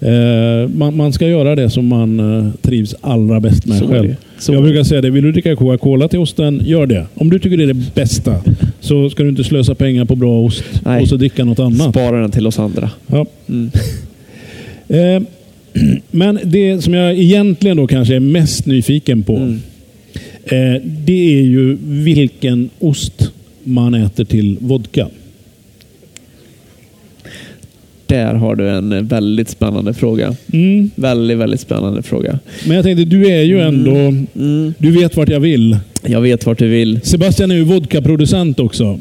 eh, 0.00 0.68
man, 0.68 0.96
man 0.96 1.12
ska 1.12 1.28
göra 1.28 1.54
det 1.56 1.70
som 1.70 1.86
man 1.86 2.20
eh, 2.38 2.52
trivs 2.62 2.94
allra 3.00 3.40
bäst 3.40 3.66
med 3.66 3.78
Så 3.78 3.88
själv. 3.88 4.16
Jag 4.48 4.62
brukar 4.62 4.84
säga 4.84 5.00
det, 5.00 5.10
vill 5.10 5.24
du 5.24 5.32
dricka 5.32 5.56
Coca-Cola 5.56 6.08
till 6.08 6.18
osten, 6.18 6.60
gör 6.64 6.86
det. 6.86 7.06
Om 7.14 7.30
du 7.30 7.38
tycker 7.38 7.56
det 7.56 7.62
är 7.64 7.66
det 7.74 7.94
bästa 7.94 8.34
så 8.80 9.10
ska 9.10 9.22
du 9.22 9.28
inte 9.28 9.44
slösa 9.44 9.74
pengar 9.74 10.04
på 10.04 10.16
bra 10.16 10.40
ost 10.40 10.64
Nej. 10.84 11.02
och 11.02 11.08
så 11.08 11.16
dricka 11.16 11.44
något 11.44 11.58
annat. 11.58 11.90
Spara 11.90 12.20
den 12.20 12.30
till 12.30 12.46
oss 12.46 12.58
andra. 12.58 12.90
Ja. 13.06 13.26
Mm. 13.48 13.70
Eh, 14.88 15.22
men 16.10 16.38
det 16.44 16.82
som 16.82 16.94
jag 16.94 17.18
egentligen 17.18 17.76
då 17.76 17.86
kanske 17.86 18.16
är 18.16 18.20
mest 18.20 18.66
nyfiken 18.66 19.22
på, 19.22 19.36
Mm. 19.36 19.60
eh, 20.44 20.82
det 20.84 21.38
är 21.38 21.42
ju 21.42 21.76
vilken 21.82 22.70
ost 22.78 23.30
man 23.64 23.94
äter 23.94 24.24
till 24.24 24.56
vodka. 24.60 25.08
där 28.06 28.34
har 28.34 28.56
du 28.56 28.68
en 28.70 29.06
väldigt 29.06 29.48
spännande 29.48 29.94
fråga. 29.94 30.36
Mm. 30.52 30.90
Väldigt, 30.94 31.38
väldigt 31.38 31.60
spännande 31.60 32.02
fråga. 32.02 32.38
Men 32.66 32.76
jag 32.76 32.84
tänkte, 32.84 33.04
du 33.04 33.26
är 33.30 33.42
ju 33.42 33.60
ändå... 33.60 33.94
Mm. 33.94 34.74
Du 34.78 34.90
vet 34.90 35.16
vart 35.16 35.28
jag 35.28 35.40
vill. 35.40 35.76
Jag 36.06 36.20
vet 36.20 36.46
vart 36.46 36.58
du 36.58 36.68
vill. 36.68 37.00
Sebastian 37.02 37.50
är 37.50 37.54
ju 37.54 37.62
vodkaproducent 37.62 38.60
också. 38.60 38.98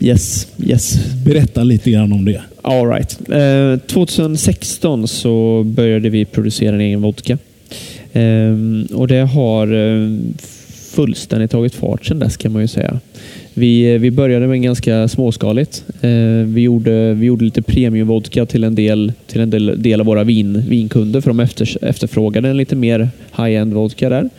Yes, 0.00 0.46
yes. 0.58 0.98
Berätta 1.24 1.64
lite 1.64 1.90
grann 1.90 2.12
om 2.12 2.24
det. 2.24 2.42
All 2.62 2.88
right. 2.88 3.30
Eh, 3.30 3.86
2016 3.86 5.08
så 5.08 5.62
började 5.64 6.08
vi 6.08 6.24
producera 6.24 6.74
en 6.74 6.80
egen 6.80 7.02
vodka. 7.02 7.38
Ehm, 8.12 8.86
och 8.94 9.08
det 9.08 9.20
har 9.20 9.74
eh, 9.74 10.18
fullständigt 10.96 11.50
tagit 11.50 11.74
fart 11.74 12.06
sedan 12.06 12.18
dess 12.18 12.36
kan 12.36 12.52
man 12.52 12.62
ju 12.62 12.68
säga. 12.68 13.00
Vi, 13.54 13.98
vi 13.98 14.10
började 14.10 14.46
med 14.46 14.54
en 14.54 14.62
ganska 14.62 15.08
småskaligt. 15.08 15.84
Eh, 16.00 16.10
vi, 16.44 16.60
gjorde, 16.60 17.14
vi 17.14 17.26
gjorde 17.26 17.44
lite 17.44 17.62
premiumvodka 17.62 18.46
till 18.46 18.64
en 18.64 18.74
del, 18.74 19.12
till 19.26 19.40
en 19.40 19.50
del, 19.50 19.82
del 19.82 20.00
av 20.00 20.06
våra 20.06 20.24
vin, 20.24 20.64
vinkunder 20.68 21.20
för 21.20 21.30
de 21.30 21.40
efter, 21.40 21.84
efterfrågade 21.84 22.48
en 22.48 22.56
lite 22.56 22.76
mer 22.76 23.08
high-end 23.36 23.72
vodka 23.74 24.08
där. 24.08 24.30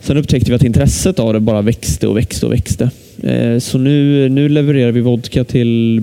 Sen 0.00 0.16
upptäckte 0.16 0.50
vi 0.50 0.54
att 0.54 0.64
intresset 0.64 1.18
av 1.18 1.32
det 1.32 1.40
bara 1.40 1.62
växte 1.62 2.08
och 2.08 2.16
växte 2.16 2.46
och 2.46 2.52
växte. 2.52 2.90
Eh, 3.22 3.58
Så 3.58 3.78
nu, 3.78 4.28
nu 4.28 4.48
levererar 4.48 4.92
vi 4.92 5.00
vodka 5.00 5.44
till 5.44 6.02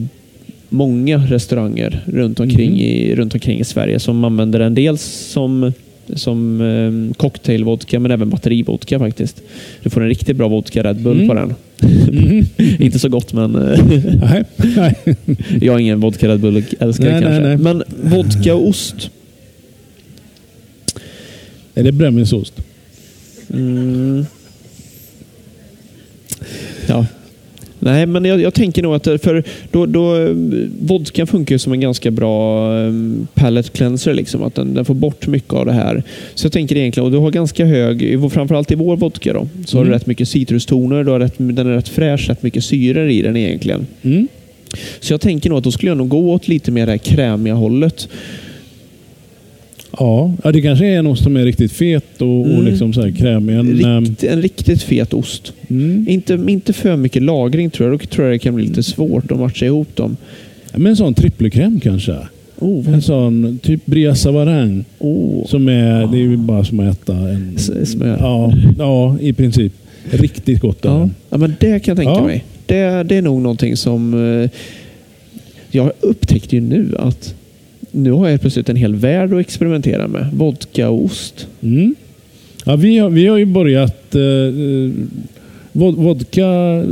många 0.69 1.17
restauranger 1.17 2.03
runt 2.05 2.39
omkring, 2.39 2.69
Mhm. 2.71 2.79
i, 2.79 3.15
runt 3.15 3.33
omkring 3.33 3.59
i 3.59 3.63
Sverige 3.63 3.99
som 3.99 4.23
använder 4.23 4.59
den 4.59 4.75
dels 4.75 5.01
som, 5.31 5.73
som 6.13 6.61
eh, 6.61 7.15
cocktailvodka 7.17 7.99
men 7.99 8.11
även 8.11 8.29
batterivodka 8.29 8.99
faktiskt. 8.99 9.41
Du 9.83 9.89
får 9.89 10.01
en 10.01 10.07
riktigt 10.07 10.37
bra 10.37 10.47
vodka 10.47 10.83
Red 10.83 10.95
Bull 11.01 11.15
Mm. 11.21 11.27
på 11.27 11.33
den. 11.33 11.53
Mhm. 12.11 12.45
Inte 12.79 12.99
så 12.99 13.09
gott 13.09 13.33
men 13.33 13.55
eh, 13.55 13.79
Nej. 14.21 14.43
Nej. 14.75 14.95
jag 15.61 15.75
är 15.75 15.79
ingen 15.79 15.99
vodka 15.99 16.27
Red 16.27 16.39
Bull 16.39 16.63
älskare 16.79 17.11
Nej, 17.11 17.21
nej, 17.21 17.23
kanske. 17.23 17.41
nej. 17.43 17.57
Men 17.57 17.83
vodka 18.03 18.55
och 18.55 18.67
ost. 18.67 19.09
Är 21.75 21.83
det 21.83 21.91
brännvinsost? 21.91 22.53
Mm. 23.53 24.25
Ja. 26.87 27.05
Nej, 27.79 28.05
men 28.05 28.25
jag, 28.25 28.41
jag 28.41 28.53
tänker 28.53 28.83
nog 28.83 28.95
att 28.95 29.03
det- 29.03 29.17
för 29.17 29.43
då, 29.71 29.85
då, 29.85 30.15
eh, 30.15 30.29
vodka 30.79 31.25
funkar 31.25 31.57
som 31.57 31.73
en 31.73 31.79
ganska 31.79 32.11
bra 32.11 32.69
um, 32.77 33.27
palate 33.33 33.69
cleanser. 33.69 34.13
Liksom, 34.13 34.43
att 34.43 34.55
den, 34.55 34.73
den 34.73 34.85
får 34.85 34.93
bort 34.93 35.27
mycket 35.27 35.53
av 35.53 35.65
det 35.65 35.71
här. 35.73 36.03
Så 36.35 36.45
jag 36.45 36.51
tänker 36.51 36.77
egentligen, 36.77 37.05
och 37.05 37.11
du 37.11 37.17
har 37.17 37.31
ganska 37.31 37.65
hög, 37.65 38.19
framförallt 38.31 38.71
i 38.71 38.75
vår 38.75 38.97
vodka, 38.97 39.33
då, 39.33 39.47
så 39.65 39.77
har 39.77 39.81
Mm. 39.83 39.91
du 39.91 39.97
rätt 39.97 40.07
mycket 40.07 40.27
citrustoner, 40.27 41.03
du 41.03 41.11
har 41.11 41.19
rätt, 41.19 41.33
den 41.37 41.57
är 41.67 41.75
rätt 41.75 41.89
fräsch, 41.89 42.29
rätt 42.29 42.43
mycket 42.43 42.63
syror 42.63 43.09
i 43.09 43.21
den 43.21 43.37
egentligen. 43.37 43.87
Mm. 44.01 44.27
Så 44.99 45.13
jag 45.13 45.21
tänker 45.21 45.49
nog 45.49 45.57
att 45.57 45.63
då 45.63 45.71
skulle 45.71 45.89
jag 45.91 45.97
nog 45.97 46.09
gå 46.09 46.33
åt 46.33 46.47
lite 46.47 46.71
mer 46.71 46.85
det 46.85 46.91
här 46.91 46.97
krämiga 46.97 47.53
hållet. 47.53 48.07
Ja, 49.99 50.33
ja, 50.43 50.51
det 50.51 50.61
kanske 50.61 50.85
är 50.85 50.99
en 50.99 51.07
ost 51.07 51.23
som 51.23 51.37
är 51.37 51.45
riktigt 51.45 51.71
fet 51.71 52.21
och, 52.21 52.39
och 52.41 52.45
Mm. 52.47 52.65
liksom 52.65 52.93
så 52.93 53.01
här 53.01 53.11
krämig. 53.11 53.53
En, 53.55 53.85
ehm, 53.85 54.03
Rikt, 54.05 54.23
en 54.23 54.41
riktigt 54.41 54.81
fet 54.81 55.13
ost. 55.13 55.53
mm. 55.67 56.05
Inte, 56.09 56.33
inte 56.47 56.73
för 56.73 56.95
mycket 56.95 57.23
lagring 57.23 57.69
tror 57.69 57.89
jag. 57.89 57.99
Då 57.99 58.05
tror 58.05 58.25
jag 58.27 58.35
det 58.35 58.39
kan 58.39 58.55
bli 58.55 58.67
lite 58.67 58.83
svårt 58.83 59.31
att 59.31 59.39
matcha 59.39 59.65
ihop 59.65 59.95
dem. 59.95 60.17
Men 60.73 60.87
en 60.87 60.95
sån 60.95 61.13
trippelkräm 61.13 61.79
kanske? 61.79 62.15
Oh, 62.59 62.93
En 62.93 63.01
sån 63.01 63.59
typ 63.63 63.85
Bria 63.85 64.15
Savarin. 64.15 64.85
oh. 64.99 65.45
Som 65.45 65.67
är, 65.67 66.07
det 66.11 66.17
är 66.17 66.21
ju 66.21 66.37
bara 66.37 66.63
som 66.63 66.79
att 66.79 67.01
äta 67.01 67.13
en... 67.15 67.57
Smör. 67.85 68.17
Ja, 68.19 68.53
ja, 68.77 69.17
i 69.21 69.33
princip. 69.33 69.73
Riktigt 70.11 70.59
gott 70.61 70.79
Ja. 70.81 71.09
ja, 71.29 71.37
men 71.37 71.55
det 71.59 71.79
kan 71.79 71.91
jag 71.91 71.97
tänka 72.05 72.11
Ja. 72.21 72.25
mig. 72.25 72.43
Det, 72.65 73.03
det 73.03 73.15
är 73.17 73.21
nog 73.21 73.41
någonting 73.41 73.77
som... 73.77 74.13
eh, 74.43 74.49
Jag 75.71 75.91
upptäckte 75.99 76.55
ju 76.55 76.61
nu 76.61 76.95
att 76.99 77.35
nu 77.95 78.11
har 78.11 78.27
jag 78.29 78.41
plötsligt 78.41 78.69
en 78.69 78.75
hel 78.75 78.95
värld 78.95 79.33
att 79.33 79.39
experimentera 79.39 80.07
med. 80.07 80.27
Vodka 80.33 80.89
och 80.89 81.03
ost. 81.05 81.47
Mm. 81.61 81.95
Ja, 82.65 82.75
vi, 82.75 82.97
har, 82.97 83.09
vi 83.09 83.27
har 83.27 83.37
ju 83.37 83.45
börjat... 83.45 84.15
Eh, 84.15 84.21
eh, 84.21 84.91
vod- 85.73 85.95
vodka 85.95 86.47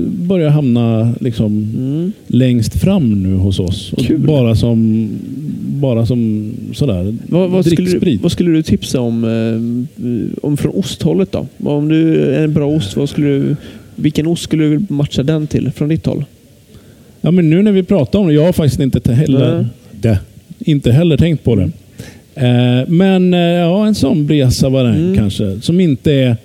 börjar 0.07 0.49
hamna 0.49 1.13
liksom 1.19 1.51
Mm. 1.77 2.11
längst 2.27 2.75
fram 2.81 3.23
nu 3.23 3.33
hos 3.35 3.59
oss. 3.59 3.93
Kul. 3.97 4.19
Bara 4.19 4.55
som, 4.55 5.09
bara 5.65 6.05
som 6.05 6.51
sådär, 6.73 7.17
Vad, 7.29 7.49
vad, 7.49 7.65
skulle 7.65 7.89
du, 7.99 8.17
vad 8.17 8.31
skulle 8.31 8.51
du 8.51 8.63
tipsa 8.63 8.99
om, 9.01 9.23
eh, 9.23 10.39
om 10.45 10.57
från 10.57 10.71
osthållet 10.75 11.31
då? 11.31 11.47
Om 11.63 11.87
du 11.89 12.15
är 12.21 12.43
en 12.43 12.53
bra 12.53 12.67
ost, 12.67 12.95
vad 12.97 13.09
skulle 13.09 13.27
du, 13.27 13.55
vilken 13.95 14.27
ost 14.27 14.43
skulle 14.43 14.63
du 14.63 14.85
matcha 14.89 15.23
den 15.23 15.47
till 15.47 15.71
från 15.71 15.89
ditt 15.89 16.05
håll? 16.05 16.25
Ja, 17.21 17.31
men 17.31 17.49
nu 17.49 17.61
när 17.61 17.71
vi 17.71 17.83
pratar 17.83 18.19
om 18.19 18.27
det, 18.27 18.33
jag 18.33 18.45
har 18.45 18.53
faktiskt 18.53 18.79
inte 18.81 18.99
te- 18.99 19.13
heller, 19.13 19.55
Nej. 19.57 19.65
det, 19.91 20.19
inte 20.59 20.91
heller 20.91 21.17
tänkt 21.17 21.43
på 21.43 21.55
det. 21.55 21.71
Eh, 22.35 22.87
men 22.89 23.33
eh, 23.33 23.39
ja, 23.39 23.87
en 23.87 23.95
sån 23.95 24.25
Bria 24.25 24.51
Savarin 24.51 24.95
Mm. 24.95 25.15
kanske. 25.17 25.61
Som 25.61 25.79
inte 25.79 26.11
är... 26.13 26.37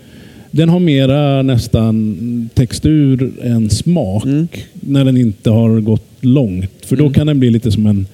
Den 0.51 0.69
har 0.69 0.81
mera 0.81 1.43
nästan 1.43 2.51
textur 2.55 3.31
än 3.43 3.71
smak. 3.71 4.25
Mm. 4.25 4.49
När 4.73 5.05
den 5.05 5.17
inte 5.17 5.51
har 5.51 5.81
gått 5.81 6.09
långt. 6.21 6.71
För 6.87 6.97
då 6.97 7.03
Mm. 7.05 7.15
kan 7.15 7.27
den 7.27 7.41
bli 7.41 7.51
lite 7.51 7.71
som 7.73 7.87
en... 7.87 8.07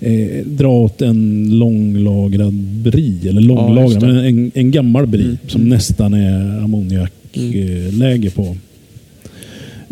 Eh, 0.00 0.44
dra 0.46 0.68
åt 0.68 1.02
en 1.02 1.48
långlagrad 1.58 2.52
brie. 2.54 3.28
Eller 3.28 3.40
långlagrad, 3.40 4.00
det. 4.02 4.06
men 4.06 4.16
en, 4.24 4.50
en 4.54 4.70
gammal 4.70 5.06
brie. 5.06 5.24
Mm. 5.24 5.36
Som 5.46 5.68
nästan 5.68 6.14
är 6.14 6.58
ammoniakläge 6.64 8.30
på. 8.30 8.56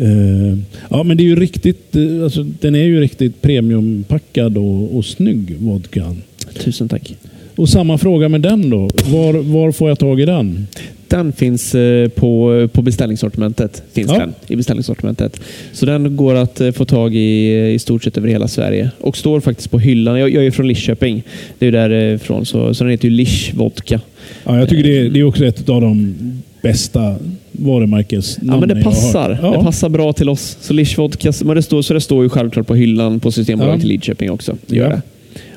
Eh, 0.02 0.58
ja, 0.90 1.02
men 1.02 1.16
det 1.16 1.22
är 1.22 1.26
ju 1.26 1.36
riktigt, 1.36 1.96
eh, 1.96 2.24
alltså, 2.24 2.42
den 2.60 2.74
är 2.74 2.84
ju 2.84 3.00
riktigt 3.00 3.42
premiumpackad 3.42 4.58
och, 4.58 4.96
och 4.96 5.04
snygg, 5.04 5.56
vodkan. 5.58 6.22
Tusen 6.58 6.88
tack. 6.88 7.14
Och 7.56 7.68
samma 7.68 7.98
fråga 7.98 8.28
med 8.28 8.40
den 8.40 8.70
då. 8.70 8.90
Var, 9.06 9.42
var 9.42 9.72
får 9.72 9.88
jag 9.88 9.98
tag 9.98 10.20
i 10.20 10.24
den? 10.24 10.66
Den 11.08 11.32
finns 11.32 11.74
eh, 11.74 12.08
på, 12.08 12.68
på 12.72 12.82
beställningssortimentet. 12.82 13.82
Finns 13.92 14.08
Ja. 14.10 14.18
den 14.18 14.34
i 14.48 14.56
beställningssortimentet. 14.56 15.40
Så 15.72 15.86
den 15.86 16.16
går 16.16 16.34
att 16.34 16.60
få 16.74 16.84
tag 16.84 17.14
i 17.14 17.52
i 17.74 17.78
stort 17.78 18.04
sett 18.04 18.18
över 18.18 18.28
hela 18.28 18.48
Sverige. 18.48 18.90
Och 19.00 19.16
står 19.16 19.40
faktiskt 19.40 19.70
på 19.70 19.78
hyllan. 19.78 20.18
Jag, 20.18 20.30
jag 20.30 20.46
är 20.46 20.50
från 20.50 20.68
Lidköping. 20.68 21.22
Det 21.58 21.66
är 21.66 21.72
därifrån. 21.72 22.46
Så, 22.46 22.74
så 22.74 22.84
den 22.84 22.90
heter 22.90 23.08
ju 23.08 23.14
Lish 23.14 23.54
Vodka. 23.54 24.00
Ja, 24.44 24.58
jag 24.58 24.68
tycker 24.68 24.82
det 24.82 24.98
är, 24.98 25.10
det 25.10 25.20
är 25.20 25.24
också 25.24 25.44
ett 25.44 25.68
av 25.68 25.80
de 25.80 26.14
bästa 26.62 27.16
varumärkesnamnen 27.52 28.54
Ja, 28.60 28.66
men 28.66 28.76
det 28.78 28.84
passar. 28.84 29.38
Ja. 29.42 29.50
Det 29.58 29.64
passar 29.64 29.88
bra 29.88 30.12
till 30.12 30.28
oss. 30.28 30.56
Så 30.60 30.72
Lish 30.72 30.98
Vodka, 30.98 31.32
men 31.44 31.56
det 31.56 31.62
står, 31.62 31.82
så 31.82 31.94
det 31.94 32.00
står 32.00 32.22
ju 32.22 32.28
självklart 32.28 32.66
på 32.66 32.74
hyllan 32.74 33.20
på 33.20 33.32
Systembolaget 33.32 33.82
Ja. 33.82 33.86
i 33.86 33.88
Lidköping 33.88 34.30
också. 34.30 34.56
Det 34.66 34.76
gör 34.76 34.90
Ja. 34.90 35.00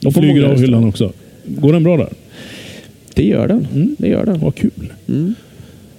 det. 0.02 0.08
Och 0.08 0.14
flyger 0.14 0.44
av 0.44 0.60
hyllan 0.60 0.84
också. 0.88 1.12
Går 1.46 1.74
den 1.74 1.84
bra 1.84 1.98
där? 1.98 2.10
Det 3.14 3.24
gör 3.24 3.48
den. 3.48 3.68
Mm. 3.76 3.96
Det 4.00 4.08
gör 4.08 4.26
den. 4.26 4.40
Vad 4.40 4.56
kul. 4.56 4.94
Mm. 5.10 5.36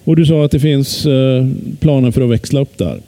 Och 0.05 0.17
du 0.17 0.27
sa 0.27 0.45
att 0.45 0.51
det 0.51 0.61
finns 0.61 1.07
eh, 1.07 1.47
planer 1.81 2.11
för 2.11 2.21
att 2.23 2.31
växla 2.31 2.61
upp 2.61 2.79
där. 2.79 3.01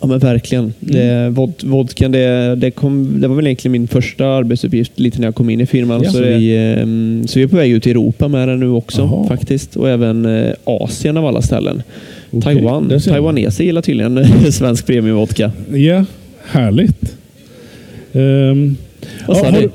Ja 0.00 0.06
men 0.06 0.18
verkligen. 0.18 0.74
Det, 0.80 1.28
vod, 1.30 1.52
vodkan, 1.64 2.12
det, 2.12 2.54
det, 2.56 2.70
kom, 2.70 3.20
det 3.20 3.28
var 3.28 3.36
väl 3.36 3.46
egentligen 3.46 3.72
min 3.72 3.88
första 3.88 4.26
arbetsuppgift 4.26 4.98
lite 4.98 5.18
när 5.18 5.26
jag 5.26 5.34
kom 5.34 5.50
in 5.50 5.60
i 5.60 5.66
firman. 5.66 6.02
Ja. 6.04 6.10
så, 6.10 6.20
vi, 6.20 6.56
ehm, 6.56 7.24
så 7.28 7.38
vi 7.38 7.42
är 7.42 7.48
på 7.48 7.56
väg 7.56 7.70
ut 7.70 7.86
i 7.86 7.90
Europa 7.90 8.28
med 8.28 8.48
den 8.48 8.60
nu 8.60 8.68
också 8.68 9.00
Jaha. 9.02 9.26
faktiskt. 9.28 9.76
Och 9.76 9.88
även 9.88 10.24
eh, 10.26 10.52
Asien 10.64 11.16
av 11.16 11.26
alla 11.26 11.42
ställen. 11.42 11.82
Okej, 12.30 12.42
Taiwan. 12.42 13.00
Taiwaneser 13.04 13.64
gillar 13.64 13.82
tydligen 13.82 14.26
svensk 14.52 14.86
premiumvodka. 14.86 15.52
Ja, 15.74 16.04
härligt. 16.46 17.16
Ehm, 18.12 18.76
Vad 19.26 19.36
ja, 19.36 19.40
sa 19.40 19.50
har 19.50 19.60
du? 19.60 19.70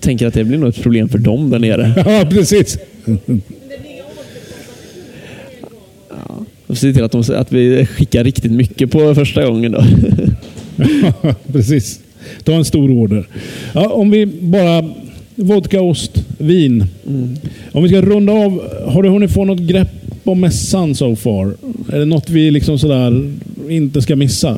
Tänker 0.00 0.26
att 0.26 0.34
det 0.34 0.44
blir 0.44 0.58
nog 0.58 0.68
ett 0.68 0.82
problem 0.82 1.08
för 1.08 1.18
dem 1.18 1.50
där 1.50 1.58
nere. 1.58 1.92
Ja, 2.06 2.26
precis. 2.30 2.78
Och 6.68 6.78
se 6.78 6.92
till 6.92 7.04
att, 7.04 7.12
de, 7.12 7.22
att 7.34 7.52
vi 7.52 7.86
skickar 7.86 8.24
riktigt 8.24 8.52
mycket 8.52 8.90
på 8.90 9.14
första 9.14 9.46
gången. 9.46 9.72
Då. 9.72 9.84
Precis. 11.52 12.00
Ta 12.44 12.52
en 12.52 12.64
stor 12.64 12.90
order. 12.90 13.26
Ja, 13.74 13.88
om 13.88 14.10
vi 14.10 14.26
bara... 14.26 14.84
Vodka, 15.40 15.80
ost, 15.82 16.24
vin. 16.38 16.84
Mm. 17.08 17.36
Om 17.72 17.82
vi 17.82 17.88
ska 17.88 18.02
runda 18.02 18.32
av. 18.32 18.62
Har 18.86 19.02
du 19.02 19.08
hunnit 19.08 19.30
få 19.32 19.44
något 19.44 19.58
grepp 19.60 19.88
om 20.24 20.40
mässan 20.40 20.94
so 20.94 21.16
far? 21.16 21.54
Är 21.92 21.98
det 21.98 22.04
något 22.04 22.30
vi 22.30 22.50
liksom 22.50 22.78
sådär 22.78 23.30
inte 23.68 24.02
ska 24.02 24.16
missa? 24.16 24.48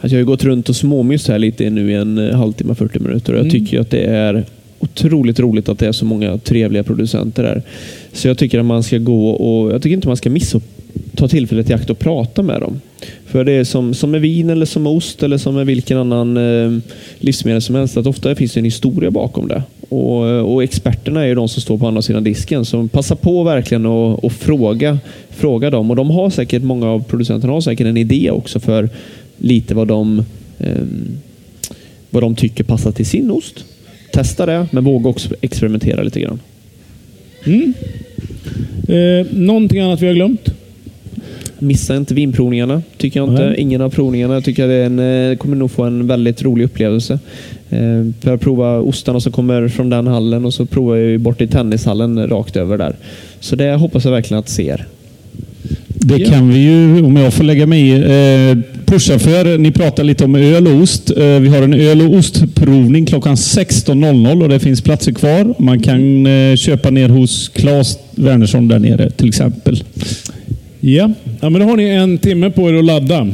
Alltså 0.00 0.16
jag 0.16 0.20
har 0.20 0.24
gått 0.26 0.44
runt 0.44 0.68
och 0.68 0.76
småmyst 0.76 1.28
här 1.28 1.38
lite 1.38 1.70
nu 1.70 1.90
i 1.90 1.94
en 1.94 2.18
eh, 2.18 2.36
halvtimme, 2.36 2.74
40 2.74 2.98
minuter. 2.98 3.32
Och 3.32 3.38
jag 3.38 3.46
Mm. 3.46 3.50
tycker 3.50 3.80
att 3.80 3.90
det 3.90 4.02
är 4.04 4.44
otroligt 4.78 5.40
roligt 5.40 5.68
att 5.68 5.78
det 5.78 5.86
är 5.86 5.92
så 5.92 6.04
många 6.04 6.38
trevliga 6.38 6.82
producenter 6.82 7.42
där. 7.42 7.62
Så 8.12 8.28
jag 8.28 8.38
tycker 8.38 8.58
att 8.58 8.66
man 8.66 8.82
ska 8.82 8.98
gå 8.98 9.30
och 9.30 9.72
jag 9.72 9.82
tycker 9.82 9.94
inte 9.94 10.08
man 10.08 10.16
ska 10.16 10.30
missa 10.30 10.60
ta 11.14 11.28
tillfället 11.28 11.70
i 11.70 11.72
akt 11.72 11.90
och 11.90 11.98
prata 11.98 12.42
med 12.42 12.60
dem. 12.60 12.80
För 13.26 13.44
det 13.44 13.52
är 13.52 13.64
som, 13.64 13.94
som 13.94 14.10
med 14.10 14.20
vin 14.20 14.50
eller 14.50 14.66
som 14.66 14.82
med 14.82 14.92
ost 14.92 15.22
eller 15.22 15.38
som 15.38 15.54
med 15.54 15.66
vilken 15.66 15.98
annan 15.98 16.36
eh, 16.36 16.78
livsmedel 17.18 17.62
som 17.62 17.74
helst. 17.74 17.96
Att 17.96 18.06
ofta 18.06 18.34
finns 18.34 18.52
det 18.52 18.60
en 18.60 18.64
historia 18.64 19.10
bakom 19.10 19.48
det. 19.48 19.62
Och, 19.88 20.28
eh, 20.28 20.40
och 20.40 20.62
experterna 20.62 21.22
är 21.22 21.26
ju 21.26 21.34
de 21.34 21.48
som 21.48 21.62
står 21.62 21.78
på 21.78 21.86
andra 21.86 22.02
sidan 22.02 22.24
disken. 22.24 22.64
Så 22.64 22.88
passa 22.88 23.16
på 23.16 23.42
verkligen 23.42 23.86
och, 23.86 24.24
och 24.24 24.32
fråga, 24.32 24.98
fråga 25.30 25.70
dem. 25.70 25.90
Och 25.90 25.96
de 25.96 26.10
har 26.10 26.30
säkert, 26.30 26.62
många 26.62 26.86
av 26.86 27.04
producenterna 27.04 27.52
har 27.52 27.60
säkert 27.60 27.86
en 27.86 27.96
idé 27.96 28.30
också 28.30 28.60
för 28.60 28.88
lite 29.38 29.74
vad 29.74 29.88
de, 29.88 30.24
eh, 30.58 30.82
vad 32.10 32.22
de 32.22 32.34
tycker 32.34 32.64
passar 32.64 32.92
till 32.92 33.06
sin 33.06 33.30
ost. 33.30 33.64
Testa 34.12 34.46
det, 34.46 34.66
men 34.70 34.84
våga 34.84 35.10
också 35.10 35.34
experimentera 35.40 36.02
lite 36.02 36.20
grann. 36.20 36.40
Mm. 37.46 37.74
Eh, 38.88 39.26
någonting 39.32 39.80
annat 39.80 40.02
vi 40.02 40.06
har 40.06 40.14
glömt? 40.14 40.57
Missa 41.58 41.96
inte 41.96 42.14
vinprovningarna, 42.14 42.82
tycker 42.96 43.20
jag 43.20 43.28
inte. 43.28 43.46
Nej. 43.46 43.60
Ingen 43.60 43.80
av 43.80 43.90
provningarna. 43.90 44.34
Jag 44.34 44.44
tycker 44.44 44.62
att 44.62 44.68
det 44.68 44.74
är 44.74 44.86
en, 44.86 45.30
eh, 45.30 45.36
kommer 45.36 45.56
nog 45.56 45.70
få 45.70 45.84
en 45.84 46.06
väldigt 46.06 46.42
rolig 46.42 46.64
upplevelse. 46.64 47.18
Eh, 47.70 48.06
för 48.20 48.34
att 48.34 48.40
prova 48.40 48.78
ostarna 48.78 49.20
som 49.20 49.32
kommer 49.32 49.68
från 49.68 49.90
den 49.90 50.06
hallen 50.06 50.44
och 50.44 50.54
så 50.54 50.66
provar 50.66 50.96
jag 50.96 51.20
bort 51.20 51.40
i 51.40 51.46
tennishallen 51.46 52.28
rakt 52.28 52.56
över 52.56 52.78
där. 52.78 52.96
Så 53.40 53.56
det 53.56 53.74
hoppas 53.74 54.04
jag 54.04 54.12
verkligen 54.12 54.38
att 54.38 54.48
se 54.48 54.66
er. 54.66 54.86
Det 56.00 56.18
kan 56.18 56.48
vi 56.48 56.58
ju, 56.58 57.04
om 57.04 57.16
jag 57.16 57.34
får 57.34 57.44
lägga 57.44 57.66
mig 57.66 57.88
i, 57.88 57.92
eh, 57.94 58.58
pusha 58.86 59.18
för. 59.18 59.58
Ni 59.58 59.70
pratar 59.72 60.04
lite 60.04 60.24
om 60.24 60.34
öl 60.34 60.66
och 60.66 60.74
ost. 60.74 61.10
Eh, 61.10 61.16
vi 61.24 61.48
har 61.48 61.62
en 61.62 61.74
öl 61.74 62.02
och 62.02 62.14
ostprovning 62.14 63.06
klockan 63.06 63.36
16.00 63.36 64.42
och 64.42 64.48
det 64.48 64.58
finns 64.58 64.80
platser 64.80 65.12
kvar. 65.12 65.54
Man 65.58 65.80
kan 65.80 66.26
eh, 66.26 66.56
köpa 66.56 66.90
ner 66.90 67.08
hos 67.08 67.48
Claes 67.48 67.98
Wernersson 68.14 68.68
där 68.68 68.78
nere 68.78 69.10
till 69.10 69.28
exempel. 69.28 69.82
Ja. 70.80 71.10
ja, 71.40 71.50
men 71.50 71.60
då 71.60 71.66
har 71.66 71.76
ni 71.76 71.84
en 71.84 72.18
timme 72.18 72.50
på 72.50 72.70
er 72.70 72.74
att 72.74 72.84
ladda. 72.84 73.28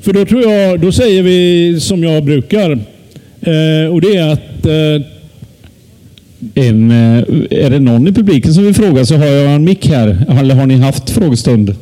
För 0.00 0.12
då 0.12 0.24
tror 0.24 0.42
jag, 0.52 0.80
då 0.80 0.92
säger 0.92 1.22
vi 1.22 1.80
som 1.80 2.04
jag 2.04 2.24
brukar. 2.24 2.70
Eh, 3.40 3.92
och 3.92 4.00
det 4.00 4.16
är 4.16 4.28
att 4.32 4.66
eh, 4.66 5.06
En, 6.54 6.90
eh, 6.90 7.18
är 7.50 7.70
det 7.70 7.78
någon 7.80 8.08
i 8.08 8.12
publiken 8.12 8.54
som 8.54 8.64
vill 8.64 8.74
fråga 8.74 9.06
så 9.06 9.16
har 9.16 9.26
jag 9.26 9.54
en 9.54 9.64
mick 9.64 9.86
här. 9.88 10.16
Eller 10.40 10.54
har 10.54 10.66
ni 10.66 10.76
haft 10.76 11.10
frågestund? 11.10 11.74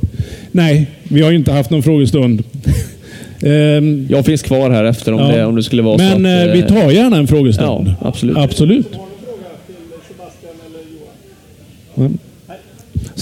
nej, 0.53 0.87
vi 1.03 1.23
har 1.23 1.31
ju 1.31 1.37
inte 1.37 1.53
haft 1.53 1.71
någon 1.71 1.83
frågestund. 1.83 2.43
Ehm, 3.43 4.07
Jag 4.11 4.25
finns 4.27 4.43
kvar 4.43 4.71
här 4.71 4.85
efter 4.85 5.13
om, 5.13 5.21
Ja. 5.21 5.37
det, 5.37 5.45
om 5.45 5.57
det 5.57 5.63
skulle 5.63 5.83
vara 5.83 5.97
Men 5.97 6.11
så 6.11 6.17
att, 6.29 6.47
eh, 6.49 6.53
vi 6.53 6.63
tar 6.63 6.91
gärna 6.91 7.17
en 7.17 7.27
frågestund. 7.27 7.89
Ja, 8.01 8.09
absolut. 8.09 8.37
Absolut. 8.37 8.87
Mm. 11.97 12.09
Sebastian, 12.09 12.19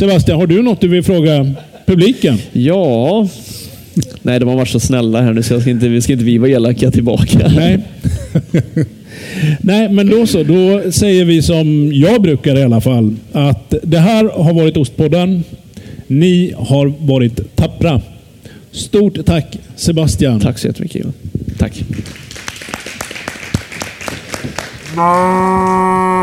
har 0.00 0.46
du 0.46 0.62
något 0.62 0.80
du 0.80 0.88
vill 0.88 1.02
fråga 1.02 1.52
publiken? 1.86 2.38
Ja... 2.52 3.28
Nej, 4.22 4.40
de 4.40 4.48
har 4.48 4.56
varit 4.56 4.68
så 4.68 4.80
snälla 4.80 5.22
här 5.22 5.32
nu 5.32 5.42
så 5.42 5.54
jag 5.54 5.60
ska 5.60 5.70
inte, 5.70 5.88
vi 5.88 6.02
ska 6.02 6.12
inte 6.12 6.24
vi 6.24 6.38
vara 6.38 6.50
elaka 6.50 6.90
tillbaka. 6.90 7.52
Nej. 7.56 7.80
Nej, 9.60 9.88
men 9.88 10.10
då 10.10 10.26
så. 10.26 10.42
Då 10.42 10.92
säger 10.92 11.24
vi 11.24 11.42
som 11.42 11.90
jag 11.92 12.22
brukar 12.22 12.58
i 12.58 12.62
alla 12.62 12.80
fall. 12.80 13.16
Att 13.32 13.74
det 13.82 13.98
här 13.98 14.24
har 14.24 14.54
varit 14.54 14.76
Ostpodden. 14.76 15.44
Ni 16.06 16.54
har 16.56 16.92
varit 16.98 17.56
tappra. 17.56 18.00
Stort 18.72 19.26
tack 19.26 19.58
Sebastian. 19.76 20.40
Tack 20.40 20.58
så 20.58 20.66
jättemycket. 20.66 21.06
Tack. 21.58 21.84
Bye. 24.96 26.14